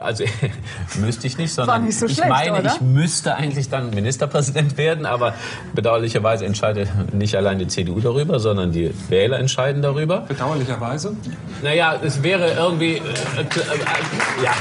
[0.00, 0.22] Also
[1.00, 2.72] müsste ich nicht, sondern nicht so ich schlecht, meine, oder?
[2.72, 5.34] ich müsste eigentlich dann Ministerpräsident werden, aber
[5.74, 10.20] bedauerlicherweise entscheidet nicht allein die CDU darüber, sondern die Wähler entscheiden darüber.
[10.20, 11.16] Bedauerlicherweise.
[11.64, 14.52] Naja, es wäre irgendwie, äh, äh, äh, ja.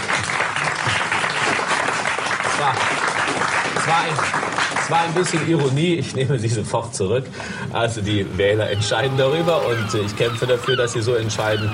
[2.44, 2.74] Es war,
[3.76, 7.26] es, war ein, es war ein bisschen Ironie, ich nehme sie sofort zurück.
[7.74, 11.69] Also die Wähler entscheiden darüber und äh, ich kämpfe dafür, dass sie so entscheiden.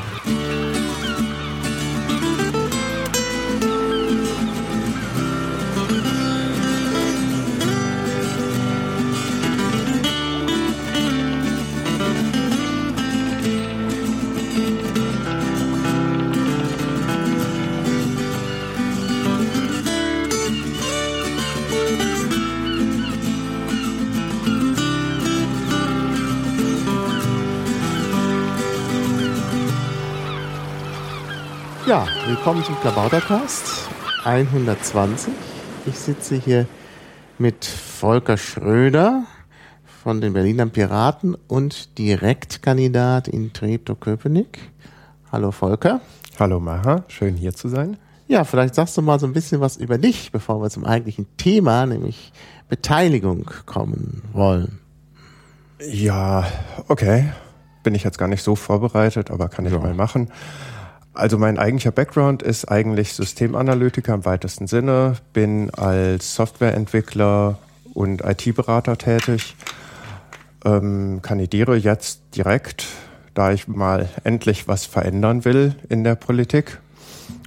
[32.35, 33.87] Willkommen zum Klabautercast
[34.23, 35.31] 120.
[35.85, 36.65] Ich sitze hier
[37.37, 39.25] mit Volker Schröder
[40.01, 44.71] von den Berliner Piraten und Direktkandidat in Treptow-Köpenick.
[45.31, 46.01] Hallo Volker.
[46.39, 47.97] Hallo Maha, schön hier zu sein.
[48.27, 51.27] Ja, vielleicht sagst du mal so ein bisschen was über dich, bevor wir zum eigentlichen
[51.37, 52.33] Thema, nämlich
[52.67, 54.79] Beteiligung, kommen wollen.
[55.87, 56.47] Ja,
[56.87, 57.31] okay.
[57.83, 59.77] Bin ich jetzt gar nicht so vorbereitet, aber kann ich Ja.
[59.77, 60.31] mal machen.
[61.13, 67.59] Also mein eigentlicher Background ist eigentlich Systemanalytiker im weitesten Sinne, bin als Softwareentwickler
[67.93, 69.55] und IT-Berater tätig,
[70.65, 72.87] ähm, kandidiere jetzt direkt,
[73.35, 76.79] da ich mal endlich was verändern will in der Politik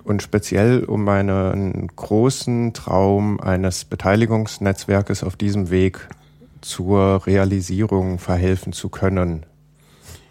[0.04, 6.08] und speziell um meinen großen Traum eines Beteiligungsnetzwerkes auf diesem Weg
[6.60, 9.44] zur Realisierung verhelfen zu können.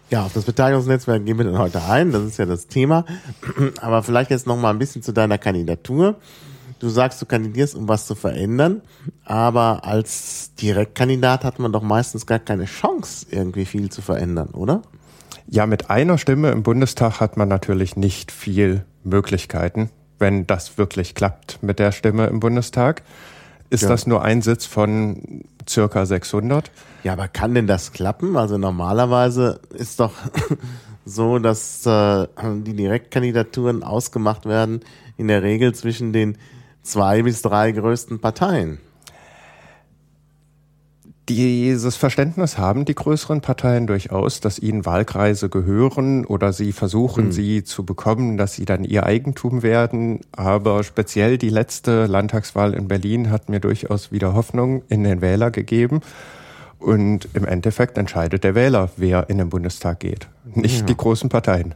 [0.08, 3.04] Ja, auf das Beteiligungsnetzwerk gehen wir dann heute ein, das ist ja das Thema.
[3.80, 6.16] Aber vielleicht jetzt noch mal ein bisschen zu deiner Kandidatur.
[6.78, 8.82] Du sagst, du kandidierst, um was zu verändern,
[9.24, 14.82] aber als Direktkandidat hat man doch meistens gar keine Chance, irgendwie viel zu verändern, oder?
[15.46, 19.88] Ja, mit einer Stimme im Bundestag hat man natürlich nicht viel Möglichkeiten,
[20.18, 23.02] wenn das wirklich klappt mit der Stimme im Bundestag.
[23.70, 23.88] Ist Ja.
[23.88, 26.70] das nur ein Sitz von circa 600?
[27.02, 28.36] Ja, aber kann denn das klappen?
[28.36, 30.12] Also normalerweise ist doch
[31.04, 32.26] so, dass äh,
[32.62, 34.80] die Direktkandidaturen ausgemacht werden,
[35.16, 36.36] in der Regel zwischen den
[36.82, 38.78] zwei bis drei größten Parteien.
[41.28, 47.64] Dieses Verständnis haben die größeren Parteien durchaus, dass ihnen Wahlkreise gehören oder sie versuchen, sie
[47.64, 50.20] zu bekommen, dass sie dann ihr Eigentum werden.
[50.30, 55.50] Aber speziell die letzte Landtagswahl in Berlin hat mir durchaus wieder Hoffnung in den Wähler
[55.50, 56.00] gegeben.
[56.78, 61.74] Und im Endeffekt entscheidet der Wähler, wer in den Bundestag geht, nicht die großen Parteien.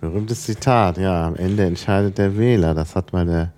[0.00, 2.72] Berühmtes Zitat, ja, am Ende entscheidet der Wähler.
[2.72, 3.52] Das hat der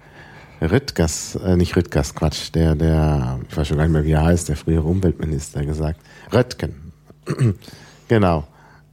[0.61, 4.25] Rüttgers, äh, nicht Rüttgers, Quatsch, der, der, ich weiß schon gar nicht mehr, wie er
[4.25, 6.01] heißt, der frühere Umweltminister gesagt.
[6.33, 6.93] Röttgen.
[8.09, 8.45] genau.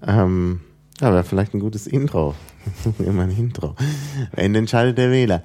[0.05, 0.61] Ähm,
[1.01, 2.35] ja, wäre vielleicht ein gutes Intro.
[2.99, 3.75] Immer ein Intro.
[4.35, 5.43] Ende entscheidet der Wähler.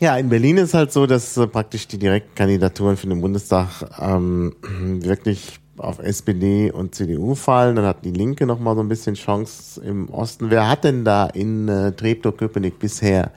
[0.00, 3.68] Ja, in Berlin ist halt so, dass äh, praktisch die Direktkandidaturen für den Bundestag
[4.00, 4.54] ähm,
[5.00, 7.76] wirklich auf SPD und CDU fallen.
[7.76, 10.50] Dann hat die Linke noch mal so ein bisschen Chance im Osten.
[10.50, 13.32] Wer hat denn da in äh, Treptow-Köpenick bisher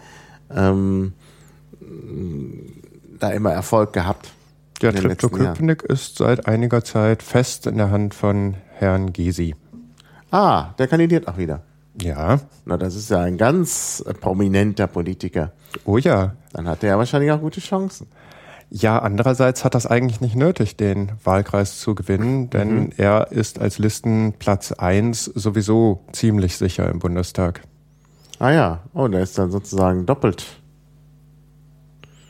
[0.55, 1.13] ähm,
[3.19, 4.31] da immer Erfolg gehabt?
[4.81, 4.93] Der?
[4.93, 9.55] Treptow-Köpenick ist seit einiger Zeit fest in der Hand von Herrn Gysi.
[10.29, 11.63] Ah, der kandidiert auch wieder.
[11.99, 15.51] Ja, Na, das ist ja ein ganz äh, prominenter Politiker.
[15.85, 16.35] oh ja.
[16.53, 18.07] Dann hat er ja wahrscheinlich auch gute Chancen.
[18.69, 23.79] Ja, andererseits hat das eigentlich nicht nötig, den Wahlkreis zu gewinnen, denn er ist als
[23.79, 27.61] Listenplatz eins sowieso ziemlich sicher im Bundestag.
[28.39, 30.45] Ah ja, oh, der ist dann sozusagen doppelt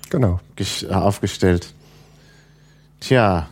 [0.09, 0.39] Genau.
[0.57, 1.73] äh, aufgestellt.
[2.99, 3.47] Tja,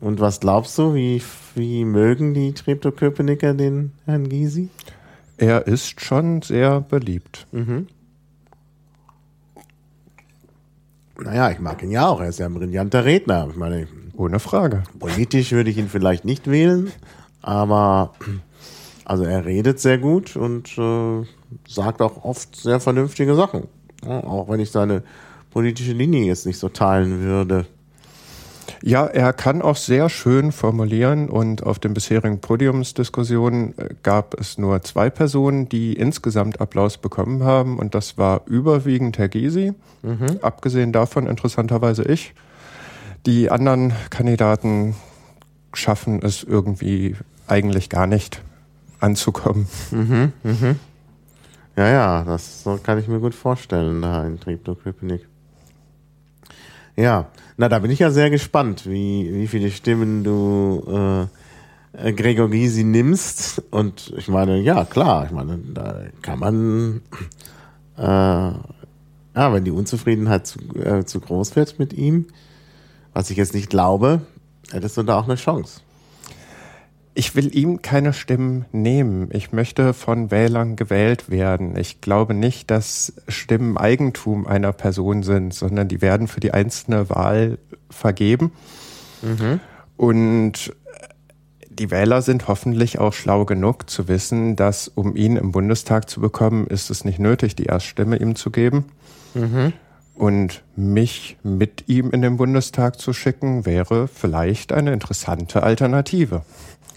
[0.00, 1.22] und was glaubst du, wie,
[1.54, 4.68] wie mögen die Treptow-Köpenicker den Herrn Gysi?
[5.36, 7.46] Er ist schon sehr beliebt.
[11.20, 12.20] Naja, ich mag ihn ja auch.
[12.20, 13.48] Er ist ja ein brillanter Redner.
[13.50, 14.84] Ich meine, Ohne Frage.
[14.98, 16.92] politisch würde ich ihn vielleicht nicht wählen,
[17.42, 18.14] aber
[19.04, 21.24] also er redet sehr gut und äh,
[21.66, 23.68] sagt auch oft sehr vernünftige Sachen.
[24.04, 25.02] Ja, auch wenn ich seine
[25.50, 27.66] politische Linie jetzt nicht so teilen würde.
[28.82, 34.58] Ja, er kann auch sehr schön formulieren und auf den bisherigen Podiumsdiskussionen äh, gab es
[34.58, 39.72] nur zwei Personen, die insgesamt Applaus bekommen haben und das war überwiegend Herr Gysi,
[40.42, 42.34] abgesehen davon interessanterweise ich.
[43.26, 44.94] Die anderen Kandidaten
[45.74, 47.16] schaffen es irgendwie
[47.46, 48.42] eigentlich gar nicht
[49.00, 49.66] anzukommen.
[51.76, 55.27] Ja, ja, das kann ich mir gut vorstellen, da in Treptow-Köpenick.
[56.98, 61.28] Ja, na, da bin ich ja sehr gespannt, wie, wie viele Stimmen du
[61.92, 63.62] äh, Gregor Gysi nimmst.
[63.70, 67.02] Und ich meine, ja, klar, ich meine, da kann man,
[67.96, 68.62] äh, ja,
[69.34, 72.26] wenn die Unzufriedenheit zu, äh, zu groß wird mit ihm,
[73.12, 74.22] was ich jetzt nicht glaube,
[74.72, 75.82] hättest du da auch eine Chance.
[77.18, 79.30] Ich will ihm keine Stimmen nehmen.
[79.32, 81.76] Ich möchte von Wählern gewählt werden.
[81.76, 87.10] Ich glaube nicht, dass Stimmen Eigentum einer Person sind, sondern die werden für die einzelne
[87.10, 87.58] Wahl
[87.90, 88.52] vergeben.
[89.22, 89.58] Mhm.
[89.96, 90.72] Und
[91.68, 96.20] die Wähler sind hoffentlich auch schlau genug zu wissen, dass um ihn im Bundestag zu
[96.20, 98.84] bekommen, ist es nicht nötig, die Erststimme ihm zu geben.
[99.34, 99.72] Mhm.
[100.14, 106.42] Und mich mit ihm in den Bundestag zu schicken, wäre vielleicht eine interessante Alternative.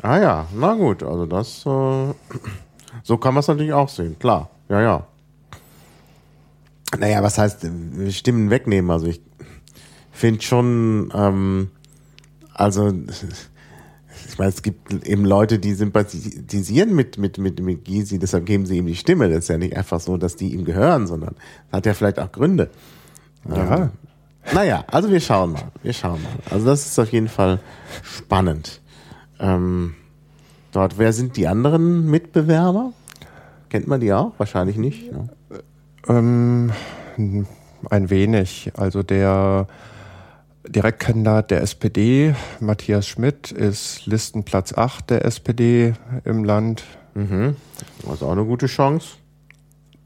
[0.02, 2.14] Ah ja, na gut, also das, äh,
[3.04, 5.08] so kann man es natürlich auch sehen, klar, ja, ja.
[6.98, 7.66] Naja, was heißt
[8.10, 8.92] Stimmen wegnehmen?
[8.92, 9.22] Also ich
[10.12, 11.72] finde schon, ähm,
[12.54, 12.88] also
[14.28, 18.66] ich meine, es gibt eben Leute, die sympathisieren mit, mit, mit, mit Gysi, deshalb geben
[18.66, 19.30] sie ihm die Stimme.
[19.30, 21.36] Das ist ja nicht einfach so, dass die ihm gehören, sondern
[21.72, 22.70] hat ja vielleicht auch Gründe.
[23.48, 23.76] Ja.
[23.76, 23.90] Ähm,
[24.54, 25.72] naja, also wir schauen mal.
[25.84, 26.32] Wir schauen mal.
[26.50, 27.60] Also das ist auf jeden Fall
[28.04, 28.81] spannend.
[29.42, 29.96] Ähm,
[30.72, 32.94] dort, wer sind die anderen Mitbewerber?
[33.70, 34.34] Kennt man die auch?
[34.38, 35.12] Wahrscheinlich nicht.
[35.12, 35.30] Ne?
[36.08, 36.72] Ähm,
[37.90, 38.72] ein wenig.
[38.76, 39.68] Also der
[40.68, 45.94] Direktkandidat der SPD, Matthias Schmidt, ist Listenplatz 8 der SPD
[46.24, 46.84] im Land.
[47.16, 47.56] Mhm.
[48.04, 49.16] Das ist auch eine gute Chance.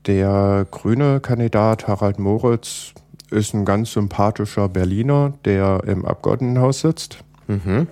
[0.05, 2.93] Der grüne Kandidat Harald Moritz
[3.31, 7.23] ist ein ganz sympathischer Berliner, der im Abgeordnetenhaus sitzt.
[7.47, 7.87] Mhm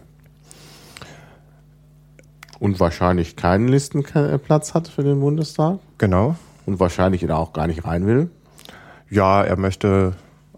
[2.64, 5.80] und wahrscheinlich keinen Listenplatz hat für den Bundestag.
[5.98, 6.38] Genau.
[6.66, 8.30] Und wahrscheinlich da auch gar nicht rein will.
[9.10, 10.14] Ja, er möchte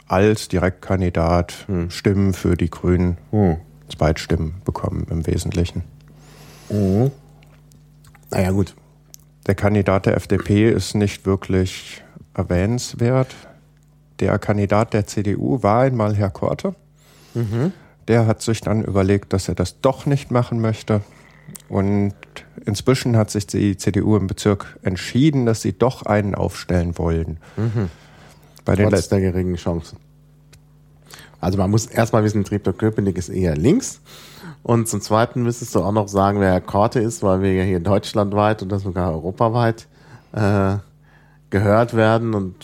[0.07, 1.89] als Direktkandidat hm.
[1.89, 3.57] Stimmen für die Grünen, hm.
[3.89, 5.81] Zweitstimmen bekommen im Wesentlichen.
[6.69, 7.09] Mhm.
[8.29, 8.75] Naja, gut.
[9.47, 12.03] Der Kandidat der FDP ist nicht wirklich
[12.35, 13.33] erwähnenswert.
[14.19, 16.75] Der Kandidat der CDU war einmal Herr Korte.
[17.33, 17.73] Mhm.
[18.07, 21.01] Der hat sich dann überlegt, dass er das doch nicht machen möchte.
[21.69, 22.13] Und
[22.65, 27.37] inzwischen hat sich die CDU im Bezirk entschieden, dass sie doch einen aufstellen wollen.
[27.57, 27.89] Mhm.
[28.63, 29.97] Bei den Trotz der geringen Chancen.
[31.39, 34.01] Also man muss erstmal wissen, Treptow-Köpenick ist eher links.
[34.63, 37.63] Und zum Zweiten müsstest du auch noch sagen, wer Herr Korte ist, weil wir ja
[37.63, 39.87] hier deutschlandweit und das sogar europaweit
[40.31, 40.77] äh,
[41.51, 42.33] gehört werden.
[42.33, 42.55] Und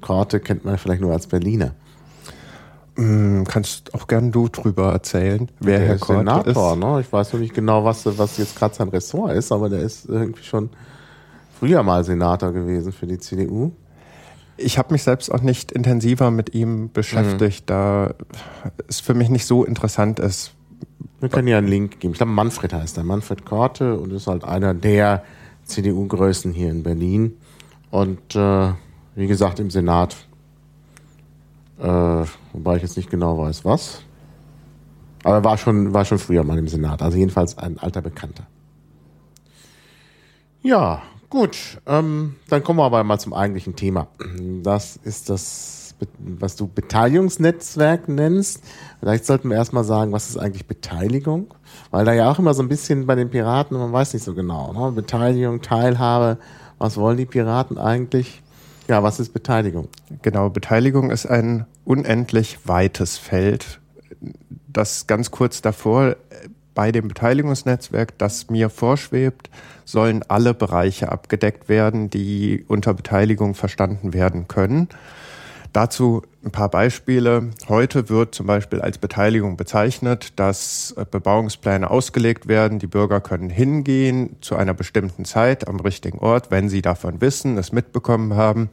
[0.00, 1.74] Korte kennt man vielleicht nur als Berliner.
[3.00, 6.78] Hm, kannst auch gern du drüber erzählen, wer der Herr ist Senator, ist.
[6.78, 7.00] Ne?
[7.00, 10.06] Ich weiß noch nicht genau, was, was jetzt gerade sein Ressort ist, aber der ist
[10.06, 10.68] irgendwie schon
[11.58, 13.72] früher mal Senator gewesen für die CDU.
[14.58, 17.66] Ich habe mich selbst auch nicht intensiver mit ihm beschäftigt, mhm.
[17.72, 18.14] da
[18.86, 20.52] es für mich nicht so interessant ist.
[21.20, 22.12] Wir können ja einen Link geben.
[22.12, 25.22] Ich glaube, Manfred heißt er, Manfred Korte und ist halt einer der
[25.64, 27.38] CDU-Größen hier in Berlin.
[27.90, 28.72] Und äh,
[29.14, 30.16] wie gesagt, im Senat
[31.78, 34.02] äh, wobei ich jetzt nicht genau weiß, was.
[35.24, 37.02] Aber war schon, war schon früher mal im Senat.
[37.02, 38.46] Also jedenfalls ein alter Bekannter.
[40.62, 41.78] Ja, gut.
[41.86, 44.08] Ähm, dann kommen wir aber mal zum eigentlichen Thema.
[44.62, 48.62] Das ist das, was du Beteiligungsnetzwerk nennst.
[49.00, 51.54] Vielleicht sollten wir erstmal sagen, was ist eigentlich Beteiligung?
[51.90, 54.34] Weil da ja auch immer so ein bisschen bei den Piraten, man weiß nicht so
[54.34, 54.92] genau, ne?
[54.92, 56.38] Beteiligung, Teilhabe,
[56.78, 58.42] was wollen die Piraten eigentlich?
[58.88, 59.88] Ja, was ist Beteiligung?
[60.22, 63.80] Genau, Beteiligung ist ein unendlich weites Feld,
[64.68, 66.16] das ganz kurz davor
[66.74, 69.50] bei dem Beteiligungsnetzwerk, das mir vorschwebt,
[69.84, 74.88] sollen alle Bereiche abgedeckt werden, die unter Beteiligung verstanden werden können.
[75.72, 77.50] Dazu ein paar Beispiele.
[77.68, 82.80] Heute wird zum Beispiel als Beteiligung bezeichnet, dass äh, Bebauungspläne ausgelegt werden.
[82.80, 87.56] Die Bürger können hingehen zu einer bestimmten Zeit am richtigen Ort, wenn sie davon wissen,
[87.56, 88.68] es mitbekommen haben.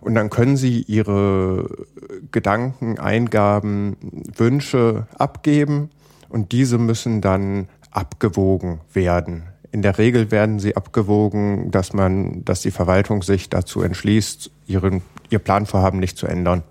[0.00, 1.86] Und dann können sie ihre
[2.30, 3.96] Gedanken, Eingaben,
[4.34, 5.90] Wünsche abgeben
[6.28, 9.44] und diese müssen dann abgewogen werden.
[9.72, 15.02] In der Regel werden sie abgewogen, dass man, dass die Verwaltung sich dazu entschließt, ihren,
[15.28, 16.62] ihr Planvorhaben nicht zu ändern.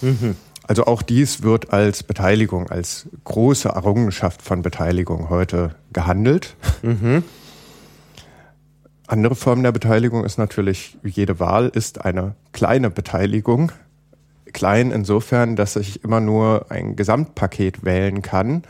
[0.00, 0.36] Mhm.
[0.62, 6.56] Also auch dies wird als Beteiligung, als große Errungenschaft von Beteiligung heute gehandelt.
[6.82, 7.24] Mhm.
[9.08, 13.72] Andere Form der Beteiligung ist natürlich, jede Wahl ist eine kleine Beteiligung.
[14.52, 18.64] Klein insofern, dass ich immer nur ein Gesamtpaket wählen kann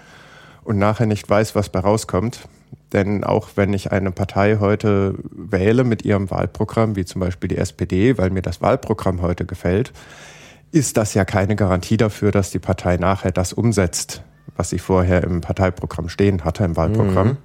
[0.62, 2.48] und nachher nicht weiß, was bei rauskommt.
[2.92, 7.58] Denn auch wenn ich eine Partei heute wähle mit ihrem Wahlprogramm, wie zum Beispiel die
[7.58, 9.92] SPD, weil mir das Wahlprogramm heute gefällt,
[10.70, 14.22] ist das ja keine Garantie dafür, dass die Partei nachher das umsetzt,
[14.56, 17.28] was sie vorher im Parteiprogramm stehen hatte, im Wahlprogramm.
[17.28, 17.36] Mhm.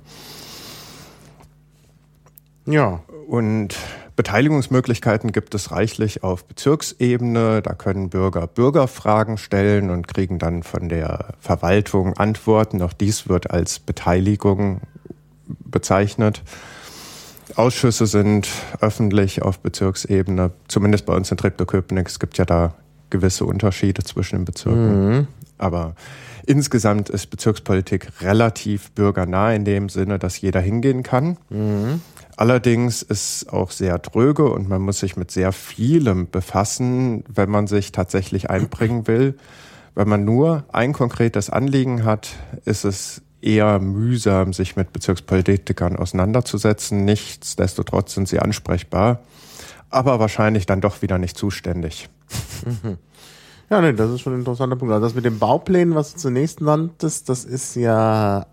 [2.66, 3.02] Ja.
[3.28, 3.76] Und
[4.16, 7.62] Beteiligungsmöglichkeiten gibt es reichlich auf Bezirksebene.
[7.62, 12.82] Da können Bürger Bürgerfragen stellen und kriegen dann von der Verwaltung Antworten.
[12.82, 14.82] Auch dies wird als Beteiligung
[15.48, 16.44] bezeichnet.
[17.56, 18.48] Ausschüsse sind
[18.82, 22.08] öffentlich auf Bezirksebene, zumindest bei uns in Treptow-Köpenick.
[22.08, 22.74] Es gibt ja da
[23.10, 25.10] gewisse Unterschiede zwischen den Bezirken.
[25.10, 25.28] Mhm.
[25.58, 25.96] Aber
[26.46, 31.38] insgesamt ist Bezirkspolitik relativ bürgernah in dem Sinne, dass jeder hingehen kann.
[31.50, 32.02] Mhm.
[32.36, 37.68] Allerdings ist auch sehr tröge und man muss sich mit sehr vielem befassen, wenn man
[37.68, 39.38] sich tatsächlich einbringen will.
[39.96, 42.30] Wenn man nur ein konkretes Anliegen hat,
[42.66, 47.06] ist es eher mühsam, sich mit Bezirkspolitikern auseinanderzusetzen.
[47.06, 49.20] Nichtsdestotrotz sind sie ansprechbar,
[49.90, 52.10] aber wahrscheinlich dann doch wieder nicht zuständig.
[52.66, 52.98] Mhm.
[53.70, 54.94] Ja, nee, das ist schon ein interessanter Punkt.
[54.94, 58.46] Also das mit den Bauplänen, was du zunächst nanntest, das ist ja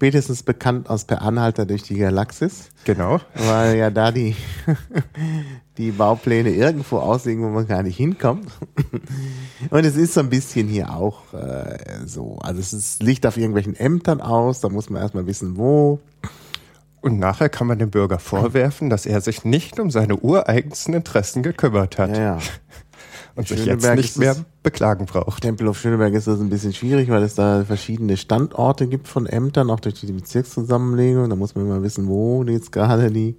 [0.00, 2.70] spätestens bekannt aus Per Anhalter durch die Galaxis.
[2.84, 3.20] Genau.
[3.34, 4.34] Weil ja da die,
[5.76, 8.50] die Baupläne irgendwo aussehen, wo man gar nicht hinkommt.
[9.68, 12.38] Und es ist so ein bisschen hier auch äh, so.
[12.40, 16.00] Also es ist, liegt auf irgendwelchen Ämtern aus, da muss man erstmal wissen, wo.
[17.02, 21.42] Und nachher kann man dem Bürger vorwerfen, dass er sich nicht um seine ureigensten Interessen
[21.42, 22.16] gekümmert hat.
[22.16, 22.38] Ja, ja
[23.40, 25.42] und sich jetzt nicht mehr beklagen braucht.
[25.42, 29.70] Tempelhof Schöneberg ist das ein bisschen schwierig, weil es da verschiedene Standorte gibt von Ämtern,
[29.70, 31.28] auch durch die Bezirkszusammenlegung.
[31.28, 33.36] Da muss man immer wissen, wo jetzt gerade die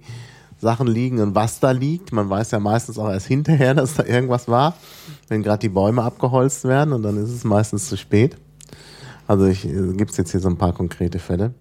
[0.62, 2.12] Sachen liegen und was da liegt.
[2.12, 4.76] Man weiß ja meistens auch erst hinterher, dass da irgendwas war,
[5.28, 8.36] wenn gerade die Bäume abgeholzt werden und dann ist es meistens zu spät.
[9.26, 11.54] Also äh, gibt es jetzt hier so ein paar konkrete Fälle.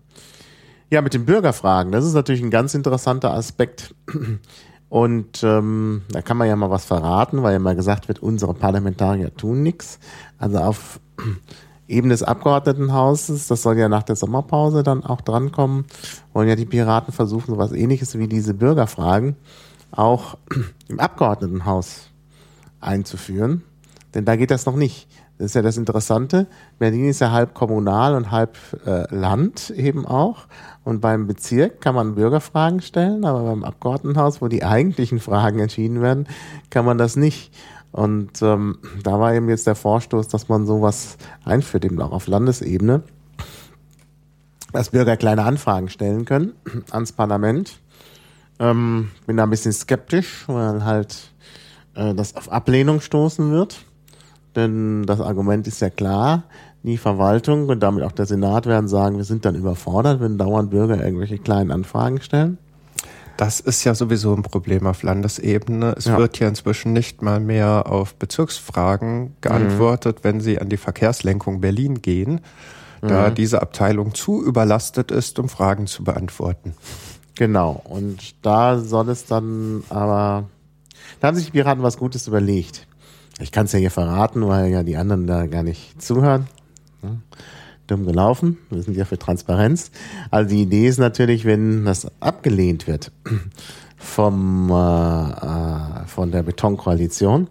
[0.89, 3.95] Ja, mit den Bürgerfragen, das ist natürlich ein ganz interessanter Aspekt.
[4.91, 8.53] Und ähm, da kann man ja mal was verraten, weil ja mal gesagt wird, unsere
[8.53, 9.99] Parlamentarier tun nichts.
[10.37, 10.99] Also auf
[11.87, 15.85] Ebene des Abgeordnetenhauses, das soll ja nach der Sommerpause dann auch drankommen,
[16.33, 19.37] wollen ja die Piraten versuchen, sowas ähnliches wie diese Bürgerfragen
[19.91, 20.37] auch
[20.89, 22.09] im Abgeordnetenhaus
[22.81, 23.63] einzuführen.
[24.13, 25.07] Denn da geht das noch nicht.
[25.37, 26.47] Das ist ja das Interessante.
[26.79, 30.47] Berlin ist ja halb kommunal und halb äh, Land eben auch.
[30.83, 36.01] Und beim Bezirk kann man Bürgerfragen stellen, aber beim Abgeordnetenhaus, wo die eigentlichen Fragen entschieden
[36.01, 36.27] werden,
[36.69, 37.53] kann man das nicht.
[37.91, 42.27] Und ähm, da war eben jetzt der Vorstoß, dass man sowas einführt, eben auch auf
[42.27, 43.03] Landesebene,
[44.71, 46.53] dass Bürger kleine Anfragen stellen können
[46.89, 47.79] ans Parlament.
[48.59, 51.31] Ähm, bin da ein bisschen skeptisch, weil halt
[51.95, 53.85] äh, das auf Ablehnung stoßen wird.
[54.55, 56.43] Denn das Argument ist ja klar,
[56.83, 60.71] die Verwaltung und damit auch der Senat werden sagen, wir sind dann überfordert, wenn dauernd
[60.71, 62.57] Bürger irgendwelche kleinen Anfragen stellen.
[63.37, 65.95] Das ist ja sowieso ein Problem auf Landesebene.
[65.97, 66.17] Es ja.
[66.17, 70.23] wird ja inzwischen nicht mal mehr auf Bezirksfragen geantwortet, mhm.
[70.23, 72.41] wenn sie an die Verkehrslenkung Berlin gehen,
[73.01, 73.35] da mhm.
[73.35, 76.75] diese Abteilung zu überlastet ist, um Fragen zu beantworten.
[77.35, 77.81] Genau.
[77.83, 80.49] Und da soll es dann aber,
[81.19, 82.85] da haben sich die Piraten was Gutes überlegt.
[83.39, 86.47] Ich kann es ja hier verraten, weil ja die anderen da gar nicht zuhören.
[87.87, 88.57] Dumm gelaufen.
[88.69, 89.91] Wir sind ja für Transparenz.
[90.29, 93.11] Also die Idee ist natürlich, wenn das abgelehnt wird
[93.97, 97.47] vom, äh, äh, von der Betonkoalition,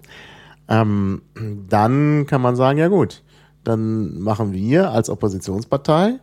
[0.69, 1.23] ähm,
[1.69, 3.23] dann kann man sagen, ja gut,
[3.65, 6.15] dann machen wir als Oppositionspartei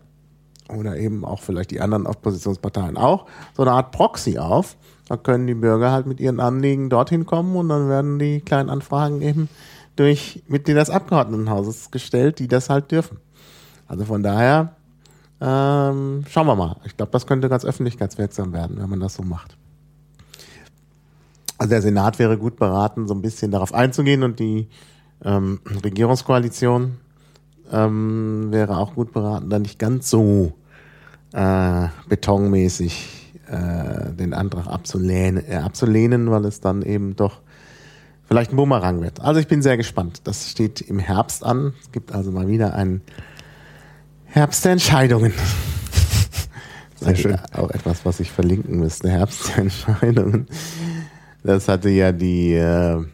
[0.69, 5.47] oder eben auch vielleicht die anderen Oppositionsparteien auch so eine Art Proxy auf, da können
[5.47, 9.49] die Bürger halt mit ihren Anliegen dorthin kommen und dann werden die kleinen Anfragen eben
[9.97, 13.17] durch Mitglieder des Abgeordnetenhauses gestellt, die das halt dürfen.
[13.87, 14.75] Also von daher
[15.39, 16.77] ähm, schauen wir mal.
[16.85, 19.57] Ich glaube, das könnte ganz öffentlichkeitswirksam werden, wenn man das so macht.
[21.57, 24.67] Also der Senat wäre gut beraten, so ein bisschen darauf einzugehen und die
[25.23, 26.97] ähm, Regierungskoalition
[27.71, 30.53] ähm, wäre auch gut beraten, dann nicht ganz so
[31.33, 37.41] äh, betonmäßig äh, den Antrag abzulehnen, äh, abzulehnen, weil es dann eben doch
[38.27, 39.21] vielleicht ein Bumerang wird.
[39.21, 40.21] Also ich bin sehr gespannt.
[40.25, 41.73] Das steht im Herbst an.
[41.81, 43.01] Es gibt also mal wieder einen
[44.25, 45.33] Herbst der Entscheidungen.
[46.99, 47.37] Sehr schön.
[47.53, 49.09] Auch etwas, was ich verlinken müsste.
[49.09, 50.47] Herbst der Entscheidungen.
[51.43, 53.05] Das hatte ja die äh,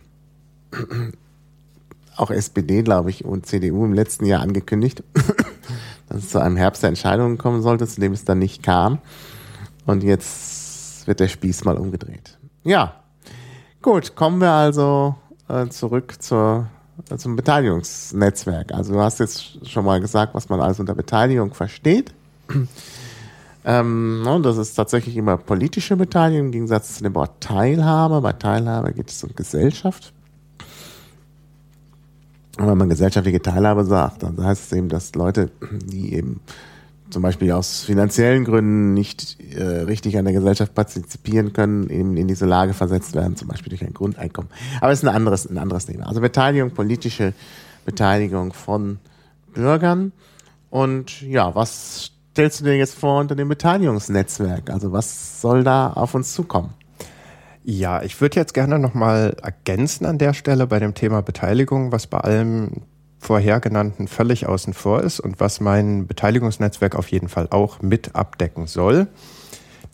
[2.16, 5.04] auch SPD, glaube ich, und CDU im letzten Jahr angekündigt,
[6.10, 9.00] dass es zu einem Herbst der Entscheidungen kommen sollte, zu dem es dann nicht kam.
[9.86, 12.38] Und jetzt wird der Spieß mal umgedreht.
[12.64, 13.03] Ja,
[13.84, 15.16] gut, kommen wir also
[15.48, 16.68] äh, zurück zur,
[17.12, 18.74] äh, zum Beteiligungsnetzwerk.
[18.74, 22.16] Also du hast jetzt schon mal gesagt, was man also unter Beteiligung versteht.
[23.66, 28.20] Ähm, ne, das ist tatsächlich immer politische Beteiligung im Gegensatz zu dem Wort Teilhabe.
[28.20, 30.12] Bei Teilhabe geht es um Gesellschaft.
[32.58, 35.50] Und wenn man gesellschaftliche Teilhabe sagt, dann heißt es eben, dass Leute,
[35.86, 36.42] die eben
[37.14, 42.28] zum Beispiel aus finanziellen Gründen nicht äh, richtig an der Gesellschaft partizipieren können, eben in
[42.28, 44.52] diese Lage versetzt werden, zum Beispiel durch ein Grundeinkommen.
[44.82, 46.08] Aber es ist ein anderes, ein anderes Thema.
[46.08, 47.34] Also Beteiligung, politische
[47.86, 48.98] Beteiligung von
[49.54, 50.12] Bürgern.
[50.70, 54.70] Und ja, was stellst du dir jetzt vor unter dem Beteiligungsnetzwerk?
[54.72, 56.74] Also was soll da auf uns zukommen?
[57.64, 62.08] Ja, ich würde jetzt gerne nochmal ergänzen an der Stelle bei dem Thema Beteiligung, was
[62.08, 62.82] bei allem
[63.24, 68.16] vorher genannten völlig außen vor ist und was mein Beteiligungsnetzwerk auf jeden Fall auch mit
[68.16, 69.08] abdecken soll.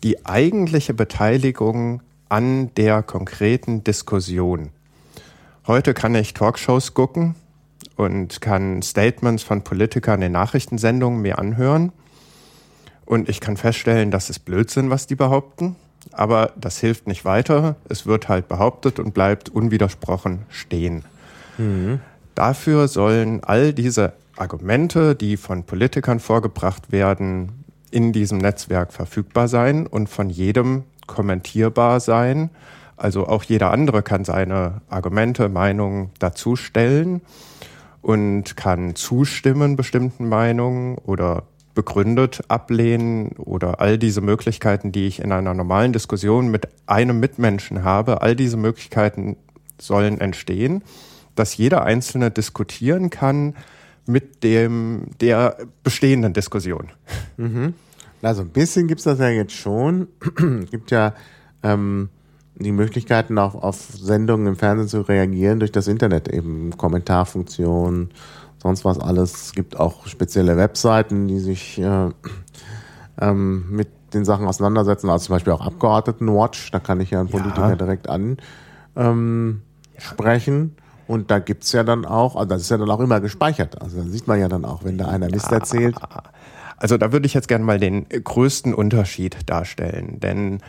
[0.02, 4.70] Die eigentliche Beteiligung an der konkreten Diskussion.
[5.66, 7.34] Heute kann ich Talkshows gucken
[7.96, 11.92] und kann Statements von Politikern in Nachrichtensendungen mir anhören.
[13.04, 15.76] Und ich kann feststellen, das ist Blödsinn, was die behaupten.
[16.12, 17.76] Aber das hilft nicht weiter.
[17.88, 21.04] Es wird halt behauptet und bleibt unwidersprochen stehen.
[21.58, 22.00] Mhm.
[22.34, 29.86] Dafür sollen all diese Argumente, die von Politikern vorgebracht werden, in diesem Netzwerk verfügbar sein
[29.86, 32.50] und von jedem kommentierbar sein.
[32.96, 37.20] Also auch jeder andere kann seine Argumente, Meinungen dazu stellen
[38.00, 41.42] und kann zustimmen bestimmten Meinungen oder
[41.74, 47.84] begründet ablehnen oder all diese Möglichkeiten, die ich in einer normalen Diskussion mit einem Mitmenschen
[47.84, 49.36] habe, all diese Möglichkeiten
[49.78, 50.82] sollen entstehen
[51.40, 53.54] dass jeder Einzelne diskutieren kann
[54.06, 56.90] mit dem, der bestehenden Diskussion.
[57.38, 57.74] Mhm.
[58.22, 60.08] Also ein bisschen gibt es das ja jetzt schon.
[60.62, 61.14] es gibt ja
[61.62, 62.10] ähm,
[62.56, 68.10] die Möglichkeiten, auch auf Sendungen im Fernsehen zu reagieren durch das Internet, eben Kommentarfunktionen,
[68.58, 69.46] sonst was alles.
[69.46, 72.10] Es gibt auch spezielle Webseiten, die sich äh,
[73.18, 77.30] ähm, mit den Sachen auseinandersetzen, also zum Beispiel auch Abgeordnetenwatch, da kann ich ja einen
[77.30, 77.76] Politiker ja.
[77.76, 79.62] direkt ansprechen.
[80.56, 80.72] Ähm,
[81.10, 83.82] und da gibt's ja dann auch, also das ist ja dann auch immer gespeichert.
[83.82, 85.96] Also da sieht man ja dann auch, wenn da einer Mist erzählt.
[86.82, 90.18] Also da würde ich jetzt gerne mal den größten Unterschied darstellen.
[90.18, 90.60] Denn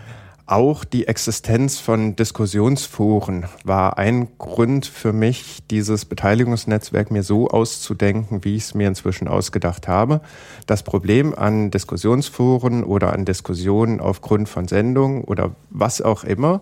[0.46, 8.44] auch die Existenz von Diskussionsforen war ein Grund für mich, dieses Beteiligungsnetzwerk mir so auszudenken,
[8.44, 10.20] wie ich es mir inzwischen ausgedacht habe.
[10.68, 16.60] Das Problem an Diskussionsforen oder an Diskussionen aufgrund von Sendungen oder was auch immer,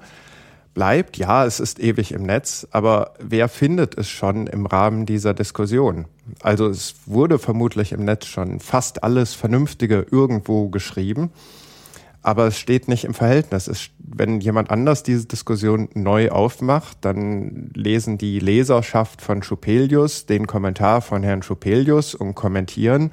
[0.74, 5.34] bleibt, ja, es ist ewig im Netz, aber wer findet es schon im Rahmen dieser
[5.34, 6.06] Diskussion?
[6.42, 11.32] Also es wurde vermutlich im Netz schon fast alles Vernünftige irgendwo geschrieben,
[12.22, 13.68] aber es steht nicht im Verhältnis.
[13.68, 20.46] Es, wenn jemand anders diese Diskussion neu aufmacht, dann lesen die Leserschaft von Schupelius den
[20.46, 23.12] Kommentar von Herrn Schupelius und kommentieren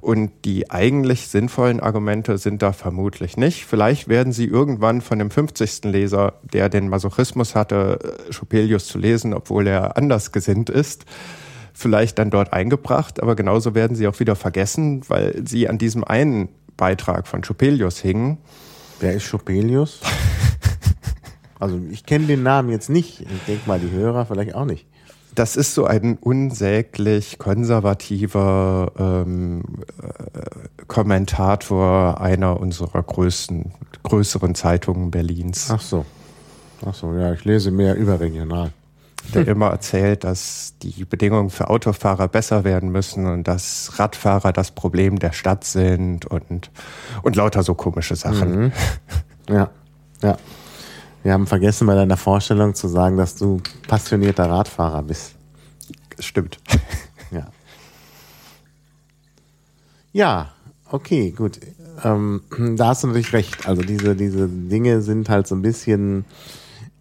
[0.00, 3.66] und die eigentlich sinnvollen Argumente sind da vermutlich nicht.
[3.66, 5.84] Vielleicht werden sie irgendwann von dem 50.
[5.84, 11.04] Leser, der den Masochismus hatte, äh, Schupelius zu lesen, obwohl er anders gesinnt ist,
[11.72, 13.22] vielleicht dann dort eingebracht.
[13.22, 17.98] Aber genauso werden sie auch wieder vergessen, weil sie an diesem einen Beitrag von Schupelius
[17.98, 18.38] hingen.
[19.00, 20.00] Wer ist Schupelius?
[21.58, 23.20] also ich kenne den Namen jetzt nicht.
[23.20, 24.86] Ich denke mal, die Hörer vielleicht auch nicht
[25.40, 29.62] das ist so ein unsäglich konservativer ähm,
[30.02, 33.72] äh, Kommentator einer unserer größten,
[34.02, 35.70] größeren Zeitungen Berlins.
[35.70, 36.04] Ach so.
[36.84, 38.72] Ach so, ja, ich lese mehr überregional.
[39.32, 44.72] Der immer erzählt, dass die Bedingungen für Autofahrer besser werden müssen und dass Radfahrer das
[44.72, 46.70] Problem der Stadt sind und,
[47.22, 48.64] und lauter so komische Sachen.
[48.64, 48.72] Mhm.
[49.48, 49.70] Ja,
[50.22, 50.36] ja.
[51.22, 55.34] Wir haben vergessen bei deiner Vorstellung zu sagen, dass du passionierter Radfahrer bist.
[56.18, 56.58] Stimmt.
[57.32, 57.46] Ja.
[60.12, 60.50] Ja,
[60.90, 61.60] okay, gut.
[62.02, 62.40] Ähm,
[62.76, 63.68] da hast du natürlich recht.
[63.68, 66.24] Also diese, diese Dinge sind halt so ein bisschen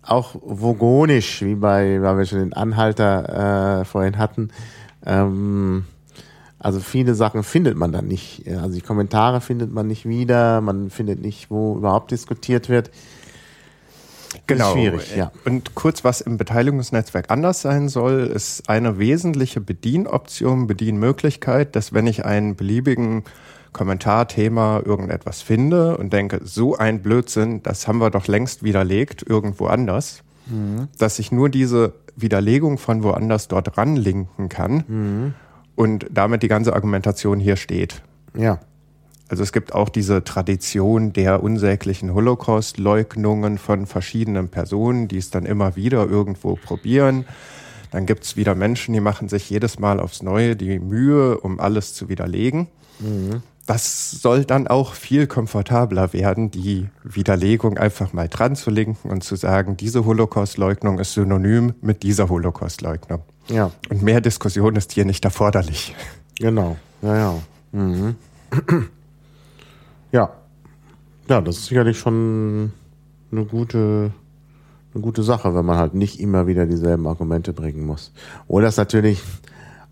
[0.04, 4.52] auch vogonisch, wie bei, weil wir schon den Anhalter äh, vorhin hatten.
[5.04, 5.86] Ähm,
[6.60, 8.48] also viele Sachen findet man dann nicht.
[8.48, 12.92] Also die Kommentare findet man nicht wieder, man findet nicht, wo überhaupt diskutiert wird.
[14.48, 14.74] Genau.
[14.74, 15.32] Schwierig, ja.
[15.46, 22.08] Und kurz, was im Beteiligungsnetzwerk anders sein soll, ist eine wesentliche Bedienoption, Bedienmöglichkeit, dass wenn
[22.08, 23.24] ich einen beliebigen
[23.74, 29.68] Kommentarthema irgendetwas finde und denke, so ein Blödsinn, das haben wir doch längst widerlegt irgendwo
[29.68, 30.88] anders, mhm.
[30.98, 35.34] dass ich nur diese Widerlegung von woanders dort ranlinken kann mhm.
[35.76, 38.02] und damit die ganze Argumentation hier steht.
[38.36, 38.60] Ja.
[39.30, 45.46] Also es gibt auch diese Tradition der unsäglichen Holocaust-Leugnungen von verschiedenen Personen, die es dann
[45.46, 47.26] immer wieder irgendwo probieren.
[47.92, 51.60] Dann gibt es wieder Menschen, die machen sich jedes Mal aufs Neue die Mühe, um
[51.60, 52.68] alles zu widerlegen.
[53.00, 53.44] Mhm.
[53.66, 59.24] das soll dann auch viel komfortabler werden, die Widerlegung einfach mal dran zu linken und
[59.24, 63.22] zu sagen, diese Holocaustleugnung ist synonym mit dieser Holocaustleugnung.
[63.48, 63.72] Ja.
[63.90, 65.96] Und mehr Diskussion ist hier nicht erforderlich.
[66.40, 66.78] Genau.
[67.04, 67.36] Ja, ja.
[67.72, 68.16] Mhm.
[70.12, 70.32] Ja.
[71.28, 72.72] Ja, das ist sicherlich schon
[73.32, 74.12] eine gute,
[74.94, 78.12] eine gute Sache, wenn man halt nicht immer wieder dieselben Argumente bringen muss.
[78.48, 79.22] Oder es natürlich